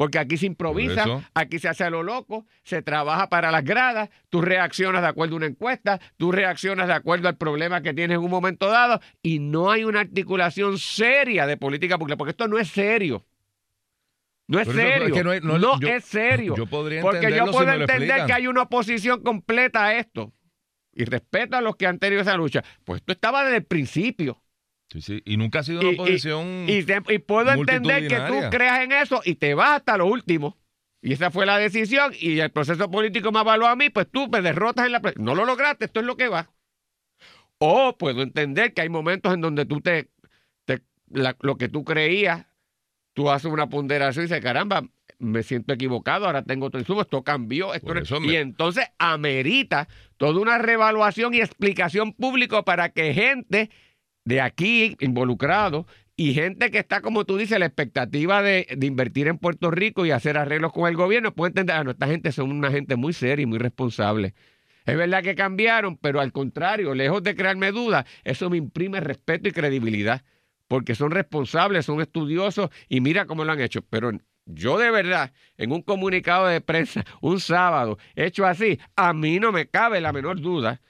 Porque 0.00 0.18
aquí 0.18 0.38
se 0.38 0.46
improvisa, 0.46 1.04
aquí 1.34 1.58
se 1.58 1.68
hace 1.68 1.84
a 1.84 1.90
lo 1.90 2.02
loco, 2.02 2.46
se 2.62 2.80
trabaja 2.80 3.28
para 3.28 3.50
las 3.50 3.62
gradas, 3.62 4.08
tú 4.30 4.40
reaccionas 4.40 5.02
de 5.02 5.08
acuerdo 5.08 5.34
a 5.34 5.36
una 5.36 5.46
encuesta, 5.46 6.00
tú 6.16 6.32
reaccionas 6.32 6.86
de 6.86 6.94
acuerdo 6.94 7.28
al 7.28 7.36
problema 7.36 7.82
que 7.82 7.92
tienes 7.92 8.14
en 8.16 8.24
un 8.24 8.30
momento 8.30 8.68
dado 8.70 8.98
y 9.22 9.40
no 9.40 9.70
hay 9.70 9.84
una 9.84 10.00
articulación 10.00 10.78
seria 10.78 11.46
de 11.46 11.58
política 11.58 11.98
pública, 11.98 12.16
porque 12.16 12.30
esto 12.30 12.48
no 12.48 12.56
es 12.58 12.68
serio. 12.68 13.26
No 14.48 14.58
es 14.58 14.68
serio. 14.68 15.08
es 15.08 15.12
que 15.12 15.22
no 15.22 15.32
hay- 15.32 15.40
no- 15.42 15.58
no 15.58 15.78
yo- 15.78 15.88
es 15.88 16.02
serio. 16.06 16.56
Yo 16.56 16.64
podría 16.64 17.02
Porque 17.02 17.30
yo 17.36 17.50
puedo 17.50 17.70
si 17.70 17.80
entender 17.82 18.24
que 18.24 18.32
hay 18.32 18.46
una 18.46 18.62
oposición 18.62 19.22
completa 19.22 19.84
a 19.84 19.98
esto. 19.98 20.32
Y 20.94 21.04
respeto 21.04 21.58
a 21.58 21.60
los 21.60 21.76
que 21.76 21.86
han 21.86 21.98
tenido 21.98 22.22
esa 22.22 22.38
lucha. 22.38 22.64
Pues 22.84 23.00
esto 23.02 23.12
estaba 23.12 23.44
desde 23.44 23.58
el 23.58 23.64
principio. 23.66 24.42
Sí, 24.92 25.00
sí. 25.00 25.22
Y 25.24 25.36
nunca 25.36 25.60
ha 25.60 25.62
sido 25.62 25.80
una 25.80 25.90
Y- 25.90 25.92
y- 25.92 25.94
oposición. 25.94 26.64
Y, 26.68 26.82
te- 26.82 27.02
y 27.08 27.18
puedo 27.18 27.50
entender 27.52 28.08
que 28.08 28.16
tú 28.16 28.34
creas 28.50 28.80
en 28.80 28.92
eso 28.92 29.20
y 29.24 29.36
te 29.36 29.54
vas 29.54 29.70
hasta 29.78 29.96
lo 29.96 30.06
último. 30.06 30.58
Y 31.02 31.12
esa 31.12 31.30
fue 31.30 31.46
la 31.46 31.56
decisión. 31.58 32.12
Y 32.18 32.40
el 32.40 32.50
proceso 32.50 32.90
político 32.90 33.30
me 33.32 33.38
avaló 33.38 33.66
a 33.68 33.76
mí, 33.76 33.88
pues 33.90 34.06
tú 34.10 34.28
me 34.28 34.42
derrotas 34.42 34.86
en 34.86 34.92
la. 34.92 35.00
No 35.16 35.34
lo 35.34 35.44
lograste, 35.44 35.84
esto 35.86 36.00
es 36.00 36.06
lo 36.06 36.16
que 36.16 36.28
va. 36.28 36.50
O 37.58 37.96
puedo 37.98 38.22
entender 38.22 38.72
que 38.74 38.82
hay 38.82 38.88
momentos 38.88 39.32
en 39.34 39.40
donde 39.40 39.64
tú 39.66 39.80
te. 39.80 40.10
te- 40.64 40.82
la- 41.08 41.36
lo 41.40 41.56
que 41.56 41.68
tú 41.68 41.84
creías, 41.84 42.46
tú 43.14 43.30
haces 43.30 43.50
una 43.50 43.68
ponderación 43.68 44.24
y 44.24 44.28
dices, 44.28 44.42
caramba, 44.42 44.82
me 45.18 45.42
siento 45.42 45.74
equivocado, 45.74 46.26
ahora 46.26 46.42
tengo 46.42 46.66
otro 46.66 46.80
insumo, 46.80 47.02
esto 47.02 47.22
cambió. 47.22 47.74
Esto 47.74 47.92
no- 47.94 48.24
Y 48.24 48.36
entonces 48.36 48.86
amerita 48.98 49.88
toda 50.16 50.40
una 50.40 50.58
revaluación 50.58 51.34
y 51.34 51.40
explicación 51.40 52.12
pública 52.14 52.62
para 52.62 52.90
que 52.90 53.12
gente 53.14 53.70
de 54.30 54.40
aquí 54.40 54.96
involucrado 55.00 55.86
y 56.16 56.34
gente 56.34 56.70
que 56.70 56.78
está, 56.78 57.00
como 57.00 57.24
tú 57.24 57.36
dices, 57.36 57.58
la 57.58 57.66
expectativa 57.66 58.42
de, 58.42 58.66
de 58.76 58.86
invertir 58.86 59.26
en 59.26 59.38
Puerto 59.38 59.70
Rico 59.72 60.06
y 60.06 60.12
hacer 60.12 60.38
arreglos 60.38 60.72
con 60.72 60.88
el 60.88 60.94
gobierno, 60.94 61.34
puede 61.34 61.50
entender, 61.50 61.76
ah, 61.76 61.84
no, 61.84 61.90
esta 61.90 62.06
gente 62.06 62.30
son 62.30 62.52
una 62.52 62.70
gente 62.70 62.94
muy 62.94 63.12
seria 63.12 63.42
y 63.42 63.46
muy 63.46 63.58
responsable. 63.58 64.34
Es 64.86 64.96
verdad 64.96 65.22
que 65.24 65.34
cambiaron, 65.34 65.96
pero 65.96 66.20
al 66.20 66.30
contrario, 66.30 66.94
lejos 66.94 67.22
de 67.24 67.34
crearme 67.34 67.72
dudas, 67.72 68.04
eso 68.22 68.48
me 68.50 68.56
imprime 68.56 69.00
respeto 69.00 69.48
y 69.48 69.52
credibilidad, 69.52 70.22
porque 70.68 70.94
son 70.94 71.10
responsables, 71.10 71.86
son 71.86 72.00
estudiosos 72.00 72.70
y 72.88 73.00
mira 73.00 73.26
cómo 73.26 73.44
lo 73.44 73.50
han 73.50 73.60
hecho. 73.60 73.82
Pero 73.82 74.12
yo 74.46 74.78
de 74.78 74.92
verdad, 74.92 75.32
en 75.56 75.72
un 75.72 75.82
comunicado 75.82 76.46
de 76.46 76.60
prensa, 76.60 77.04
un 77.20 77.40
sábado, 77.40 77.98
hecho 78.14 78.46
así, 78.46 78.78
a 78.94 79.12
mí 79.12 79.40
no 79.40 79.50
me 79.50 79.66
cabe 79.66 80.00
la 80.00 80.12
menor 80.12 80.40
duda 80.40 80.80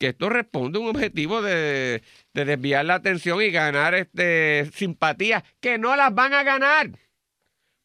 que 0.00 0.08
esto 0.08 0.30
responde 0.30 0.78
a 0.78 0.82
un 0.82 0.88
objetivo 0.88 1.42
de, 1.42 2.02
de 2.32 2.44
desviar 2.46 2.86
la 2.86 2.94
atención 2.94 3.40
y 3.42 3.50
ganar 3.50 3.94
este 3.94 4.64
simpatía, 4.72 5.44
que 5.60 5.76
no 5.78 5.94
las 5.94 6.12
van 6.14 6.32
a 6.32 6.42
ganar. 6.42 6.90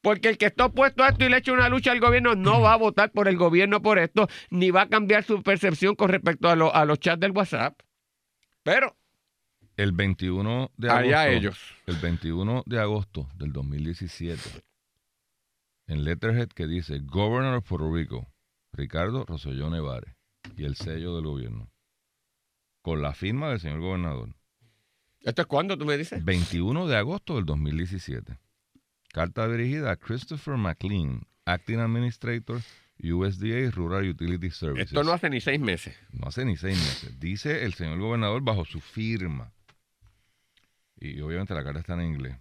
Porque 0.02 0.30
el 0.30 0.38
que 0.38 0.46
está 0.46 0.66
opuesto 0.68 1.04
a 1.04 1.10
esto 1.10 1.26
y 1.26 1.30
le 1.30 1.38
echa 1.38 1.52
una 1.52 1.68
lucha 1.68 1.92
al 1.92 2.00
gobierno 2.00 2.34
no 2.36 2.62
va 2.62 2.74
a 2.74 2.78
votar 2.78 3.12
por 3.12 3.28
el 3.28 3.36
gobierno 3.38 3.82
por 3.82 4.00
esto, 4.00 4.30
ni 4.50 4.72
va 4.72 4.84
a 4.84 4.88
cambiar 4.90 5.24
su 5.26 5.44
percepción 5.44 5.96
con 5.96 6.10
respecto 6.10 6.48
a, 6.48 6.56
lo- 6.56 6.74
a 6.74 6.86
los 6.86 7.00
chats 7.00 7.20
del 7.20 7.32
WhatsApp. 7.32 7.80
Pero 8.64 8.96
El 9.76 9.92
21 9.92 10.72
de 10.78 10.90
agosto. 10.90 11.06
allá 11.08 11.30
ellos. 11.30 11.60
El 11.86 11.98
21 11.98 12.64
de 12.66 12.80
agosto 12.80 13.28
del 13.36 13.52
2017. 13.52 14.42
En 15.88 16.04
Letterhead 16.06 16.48
que 16.50 16.66
dice 16.66 17.00
Governor 17.00 17.56
of 17.56 17.68
Puerto 17.68 17.94
Rico 17.94 18.28
Ricardo 18.72 19.26
Rosselló 19.26 19.70
Nevares 19.70 20.16
y 20.56 20.64
el 20.66 20.76
sello 20.76 21.16
del 21.16 21.26
gobierno. 21.26 21.70
Con 22.86 23.02
la 23.02 23.16
firma 23.16 23.50
del 23.50 23.60
señor 23.60 23.80
gobernador. 23.80 24.36
¿Esto 25.22 25.42
es 25.42 25.48
cuándo 25.48 25.76
tú 25.76 25.86
me 25.86 25.98
dices? 25.98 26.24
21 26.24 26.86
de 26.86 26.96
agosto 26.96 27.38
del 27.38 27.46
2017. 27.46 28.38
Carta 29.12 29.48
dirigida 29.48 29.90
a 29.90 29.96
Christopher 29.96 30.56
McLean, 30.56 31.26
Acting 31.46 31.80
Administrator, 31.80 32.62
USDA 33.00 33.72
Rural 33.72 34.08
Utility 34.08 34.52
Services. 34.52 34.90
Esto 34.90 35.04
no 35.04 35.14
hace 35.14 35.32
ni 35.32 35.42
seis 35.42 35.60
meses. 35.60 35.96
No 36.12 36.28
hace 36.28 36.46
ni 36.46 36.58
seis 36.58 36.78
meses. 36.78 37.20
Dice 37.20 37.66
el 37.66 37.74
señor 37.74 37.98
gobernador 37.98 38.44
bajo 38.44 38.66
su 38.66 38.80
firma. 38.80 39.52
Y 40.96 41.20
obviamente 41.22 41.56
la 41.56 41.64
carta 41.64 41.80
está 41.80 41.96
en 41.96 42.02
inglés. 42.04 42.38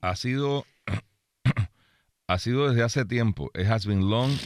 Ha 0.00 0.16
sido, 0.16 0.66
ha 2.26 2.38
sido 2.40 2.68
desde 2.68 2.82
hace 2.82 3.04
tiempo. 3.04 3.48
It 3.54 3.68
has 3.68 3.86
been 3.86 4.10
long. 4.10 4.36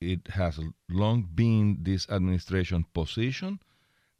It 0.00 0.28
has 0.28 0.60
long 0.88 1.28
been 1.34 1.78
this 1.82 2.08
administration 2.10 2.84
position 2.92 3.60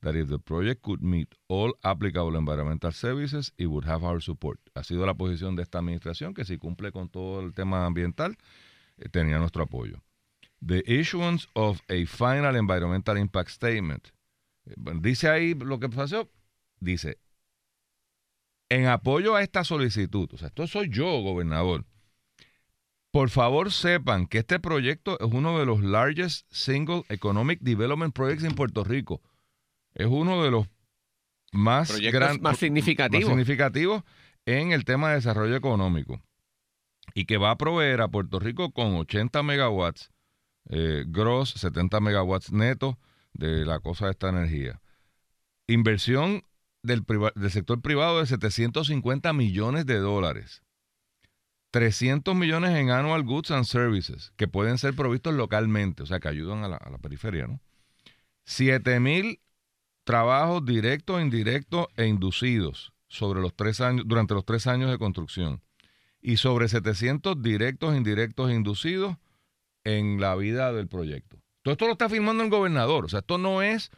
that 0.02 0.14
if 0.14 0.28
the 0.28 0.38
project 0.38 0.82
could 0.82 1.02
meet 1.02 1.34
all 1.48 1.74
applicable 1.84 2.36
environmental 2.36 2.92
services, 2.92 3.52
it 3.58 3.66
would 3.66 3.84
have 3.84 4.04
our 4.04 4.20
support. 4.20 4.58
Ha 4.74 4.84
sido 4.84 5.04
la 5.04 5.14
posición 5.14 5.56
de 5.56 5.62
esta 5.62 5.78
administración 5.78 6.34
que 6.34 6.44
si 6.44 6.58
cumple 6.58 6.92
con 6.92 7.08
todo 7.08 7.40
el 7.40 7.52
tema 7.52 7.84
ambiental, 7.84 8.36
eh, 8.98 9.08
tenía 9.10 9.38
nuestro 9.38 9.64
apoyo. 9.64 10.02
The 10.62 10.82
issuance 10.86 11.46
of 11.54 11.80
a 11.88 12.06
final 12.06 12.56
environmental 12.56 13.18
impact 13.18 13.50
statement. 13.50 14.08
Eh, 14.66 14.74
Dice 15.00 15.28
ahí 15.28 15.54
lo 15.54 15.78
que 15.78 15.88
pasó. 15.88 16.30
Dice, 16.80 17.18
en 18.68 18.86
apoyo 18.86 19.34
a 19.34 19.42
esta 19.42 19.64
solicitud, 19.64 20.28
o 20.32 20.38
sea, 20.38 20.48
esto 20.48 20.66
soy 20.66 20.88
yo, 20.90 21.20
gobernador. 21.22 21.84
Por 23.16 23.30
favor, 23.30 23.72
sepan 23.72 24.26
que 24.26 24.36
este 24.40 24.60
proyecto 24.60 25.18
es 25.18 25.32
uno 25.32 25.58
de 25.58 25.64
los 25.64 25.80
largest 25.82 26.46
single 26.52 27.02
economic 27.08 27.60
development 27.62 28.14
projects 28.14 28.44
en 28.44 28.54
Puerto 28.54 28.84
Rico. 28.84 29.22
Es 29.94 30.06
uno 30.06 30.42
de 30.44 30.50
los 30.50 30.66
más 31.50 31.88
Proyectos 31.88 32.20
gran- 32.20 32.42
más 32.42 32.58
significativos. 32.58 34.02
en 34.44 34.72
el 34.72 34.84
tema 34.84 35.08
de 35.08 35.14
desarrollo 35.14 35.56
económico 35.56 36.20
y 37.14 37.24
que 37.24 37.38
va 37.38 37.52
a 37.52 37.56
proveer 37.56 38.02
a 38.02 38.08
Puerto 38.08 38.38
Rico 38.38 38.70
con 38.72 38.94
80 38.96 39.42
megawatts 39.42 40.10
eh, 40.68 41.04
gross, 41.06 41.52
70 41.52 42.00
megawatts 42.00 42.52
netos 42.52 42.96
de 43.32 43.64
la 43.64 43.80
cosa 43.80 44.04
de 44.04 44.10
esta 44.10 44.28
energía. 44.28 44.82
Inversión 45.66 46.42
del 46.82 47.02
sector 47.48 47.80
privado 47.80 48.20
de 48.20 48.26
750 48.26 49.32
millones 49.32 49.86
de 49.86 50.00
dólares. 50.00 50.65
300 51.76 52.34
millones 52.34 52.70
en 52.70 52.88
annual 52.88 53.22
goods 53.22 53.50
and 53.50 53.66
services 53.66 54.32
que 54.36 54.48
pueden 54.48 54.78
ser 54.78 54.94
provistos 54.94 55.34
localmente, 55.34 56.04
o 56.04 56.06
sea, 56.06 56.20
que 56.20 56.28
ayudan 56.28 56.64
a 56.64 56.68
la, 56.68 56.78
periferia, 57.02 57.46
¿no? 57.46 57.60
7 58.46 58.98
mil 58.98 59.42
trabajos 60.02 60.64
directos, 60.64 61.20
indirectos 61.20 61.88
e 61.98 62.06
inducidos 62.06 62.94
sobre 63.08 63.42
los 63.42 63.54
tres 63.54 63.82
años, 63.82 64.06
durante 64.08 64.32
los 64.32 64.46
tres 64.46 64.66
años 64.66 64.90
de 64.90 64.96
construcción 64.96 65.60
y 66.22 66.38
sobre 66.38 66.68
700 66.68 67.42
directos, 67.42 67.94
indirectos 67.94 68.50
e 68.50 68.54
inducidos 68.54 69.18
en 69.84 70.18
la 70.18 70.34
vida 70.34 70.72
del 70.72 70.88
proyecto. 70.88 71.42
Todo 71.60 71.72
esto 71.72 71.84
lo 71.88 71.92
está 71.92 72.08
firmando 72.08 72.42
el 72.42 72.48
gobernador. 72.48 73.04
O 73.04 73.08
sea, 73.10 73.18
esto 73.18 73.36
no 73.36 73.60
es 73.60 73.90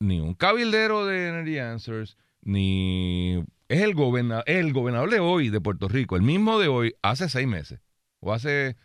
ni 0.00 0.18
un 0.18 0.32
cabildero 0.32 1.04
de 1.04 1.28
Energy 1.28 1.58
Answers, 1.58 2.16
ni 2.40 3.44
es 3.72 3.80
el, 3.80 3.94
goberna- 3.94 4.42
el 4.46 4.72
gobernador 4.74 5.10
de 5.10 5.20
hoy 5.20 5.48
de 5.48 5.60
Puerto 5.60 5.88
Rico, 5.88 6.16
el 6.16 6.22
mismo 6.22 6.58
de 6.58 6.68
hoy, 6.68 6.94
hace 7.00 7.28
seis 7.30 7.46
meses. 7.48 7.80
O 8.20 8.32
hace, 8.32 8.76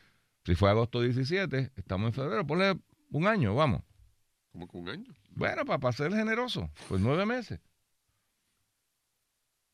si 0.45 0.55
fue 0.55 0.69
agosto 0.69 1.01
17, 1.01 1.71
estamos 1.75 2.07
en 2.07 2.13
febrero, 2.13 2.47
ponle 2.47 2.79
un 3.11 3.27
año, 3.27 3.53
vamos. 3.53 3.83
Como 4.53 4.67
que 4.67 4.77
un 4.77 4.87
año. 4.87 5.13
Bueno, 5.31 5.65
para, 5.65 5.91
ser 5.91 6.13
generoso, 6.13 6.71
pues 6.87 7.01
nueve 7.01 7.25
meses. 7.25 7.59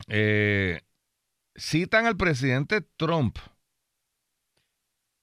Eh, 0.07 0.81
citan 1.55 2.07
al 2.07 2.17
presidente 2.17 2.81
Trump 2.81 3.37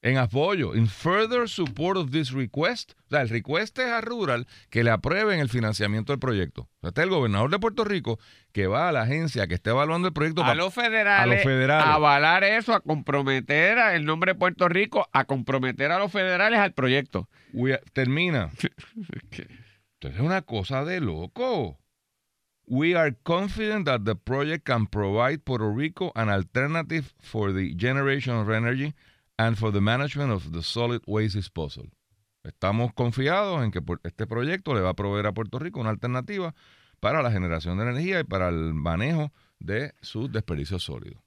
en 0.02 0.16
apoyo, 0.16 0.74
in 0.74 0.86
further 0.86 1.46
support 1.48 1.96
of 1.98 2.10
this 2.10 2.30
request. 2.32 2.92
O 3.06 3.10
sea, 3.10 3.20
el 3.20 3.28
request 3.28 3.78
es 3.78 3.86
a 3.90 4.00
Rural 4.00 4.46
que 4.70 4.82
le 4.82 4.90
aprueben 4.90 5.40
el 5.40 5.48
financiamiento 5.50 6.12
del 6.12 6.18
proyecto. 6.20 6.62
O 6.62 6.68
sea, 6.80 6.88
este 6.88 7.00
es 7.02 7.04
el 7.04 7.10
gobernador 7.10 7.50
de 7.50 7.58
Puerto 7.58 7.84
Rico 7.84 8.18
que 8.52 8.66
va 8.66 8.88
a 8.88 8.92
la 8.92 9.02
agencia 9.02 9.46
que 9.46 9.54
esté 9.54 9.70
evaluando 9.70 10.08
el 10.08 10.14
proyecto. 10.14 10.42
A 10.42 10.54
los 10.54 10.72
federales, 10.72 11.22
a 11.22 11.26
los 11.34 11.42
federales. 11.44 11.86
a 11.86 11.94
avalar 11.94 12.44
eso, 12.44 12.72
a 12.72 12.80
comprometer 12.80 13.78
a- 13.78 13.94
el 13.94 14.06
nombre 14.06 14.32
de 14.32 14.38
Puerto 14.38 14.68
Rico, 14.70 15.06
a 15.12 15.24
comprometer 15.26 15.92
a 15.92 15.98
los 15.98 16.10
federales 16.10 16.58
al 16.60 16.72
proyecto. 16.72 17.28
We 17.52 17.78
termina. 17.92 18.50
Entonces 19.32 20.18
es 20.18 20.20
una 20.20 20.42
cosa 20.42 20.84
de 20.84 21.00
loco. 21.00 21.78
We 22.66 22.94
are 22.96 23.14
confident 23.24 23.86
that 23.86 24.02
the 24.04 24.14
project 24.14 24.64
can 24.64 24.86
provide 24.86 25.38
Puerto 25.44 25.70
Rico 25.74 26.12
an 26.14 26.28
alternative 26.30 27.12
for 27.18 27.52
the 27.52 27.74
generation 27.76 28.36
of 28.36 28.48
energy 28.48 28.94
and 29.40 29.56
for 29.56 29.72
the 29.72 29.80
management 29.80 30.30
of 30.30 30.52
the 30.52 30.62
solid 30.62 31.02
waste 31.06 31.34
disposal. 31.34 31.90
Estamos 32.44 32.92
confiados 32.92 33.64
en 33.64 33.70
que 33.70 33.80
este 34.04 34.26
proyecto 34.26 34.74
le 34.74 34.82
va 34.82 34.90
a 34.90 34.94
proveer 34.94 35.26
a 35.26 35.32
Puerto 35.32 35.58
Rico 35.58 35.80
una 35.80 35.88
alternativa 35.88 36.54
para 37.00 37.22
la 37.22 37.30
generación 37.30 37.78
de 37.78 37.84
energía 37.84 38.20
y 38.20 38.24
para 38.24 38.50
el 38.50 38.74
manejo 38.74 39.32
de 39.58 39.94
sus 40.02 40.30
desperdicios 40.30 40.82
sólidos. 40.82 41.22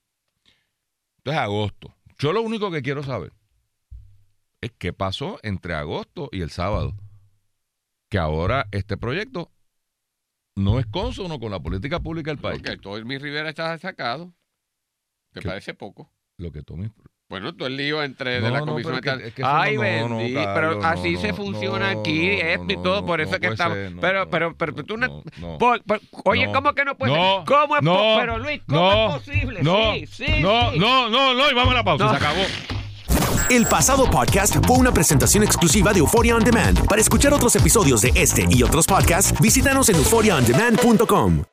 Entonces, 1.18 1.42
agosto. 1.42 1.96
Yo 2.20 2.34
lo 2.34 2.44
único 2.44 2.70
que 2.70 2.84
quiero 2.84 3.02
saber 3.02 3.34
es 4.62 4.72
qué 4.78 4.94
pasó 4.94 5.40
entre 5.42 5.74
agosto 5.74 6.30
y 6.32 6.42
el 6.42 6.52
sábado. 6.52 6.94
Que 8.10 8.20
ahora 8.20 8.68
este 8.72 8.96
proyecto 8.96 9.52
no 10.56 10.80
es 10.80 10.86
consono 10.86 11.40
con 11.40 11.50
la 11.50 11.60
política 11.60 12.00
pública 12.00 12.30
del 12.30 12.40
país. 12.40 12.62
Porque 12.62 13.06
mi 13.06 13.18
Rivera 13.18 13.50
está 13.50 13.76
sacado. 13.80 14.32
¿Te 15.32 15.42
parece 15.42 15.74
poco? 15.74 16.12
Lo 16.38 16.52
que 16.52 16.62
Tommy. 16.62 16.92
Bueno, 17.30 17.56
todo 17.56 17.68
el 17.68 17.78
lío 17.78 18.04
entre 18.04 18.40
No, 18.40 18.46
de 18.46 18.52
la 18.52 18.60
no, 18.60 18.66
comisión 18.68 19.00
pero 19.02 19.18
que- 19.18 19.28
es 19.28 19.34
que 19.34 19.42
Ay, 19.44 19.76
no- 19.76 19.82
no, 19.84 20.10
no, 20.10 20.18
bendito, 20.18 20.42
pero 20.54 20.76
no, 20.76 20.86
así 20.88 21.14
no, 21.14 21.22
se 21.22 21.34
funciona 21.34 21.94
no, 21.94 22.00
aquí, 22.02 22.28
no, 22.28 22.48
esto 22.48 22.66
y 22.70 22.76
todo, 22.76 23.02
no, 23.02 23.06
por 23.08 23.22
eso 23.22 23.34
es 23.36 23.40
que 23.40 23.48
estamos. 23.48 23.76
ser, 23.78 23.92
no, 23.92 24.02
pero, 24.02 24.30
pero, 24.30 24.56
pero, 24.56 24.74
tú 24.84 24.98
no. 24.98 25.24
Por- 25.58 25.82
por- 25.84 26.00
oye, 26.26 26.46
No. 26.48 26.54
¿cómo 26.54 26.74
que 26.74 26.86
no 26.86 26.96
puede 26.96 27.14
No, 27.14 27.38
ser? 27.38 27.46
¿Cómo 27.46 27.76
es 27.78 27.82
Pero 28.20 28.38
Luis, 28.38 28.62
¿cómo 28.68 28.80
no, 28.80 29.08
es 29.16 29.24
posible? 29.24 29.64
No, 29.64 29.94
sí, 29.94 30.06
sí, 30.08 30.26
no, 30.42 30.72
sí. 30.74 30.80
no, 30.80 31.10
no, 31.10 31.34
no, 31.34 31.50
y 31.50 31.54
vamos 31.56 31.74
a 31.74 31.78
la 31.78 31.84
pausa, 31.84 32.04
No. 32.06 32.12
se 32.12 32.18
acabó. 32.18 32.42
El 33.50 33.66
pasado 33.66 34.10
podcast 34.10 34.56
fue 34.66 34.78
una 34.78 34.92
presentación 34.94 35.44
exclusiva 35.44 35.92
de 35.92 36.00
Euphoria 36.00 36.36
On 36.36 36.44
Demand. 36.44 36.86
Para 36.88 37.02
escuchar 37.02 37.34
otros 37.34 37.56
episodios 37.56 38.02
de 38.02 38.12
este 38.16 38.46
y 38.50 38.62
otros 38.64 38.86
podcasts, 38.86 39.34
visítanos 39.42 39.90
en 39.90 39.96
euphoriaondemand.com. 39.96 41.44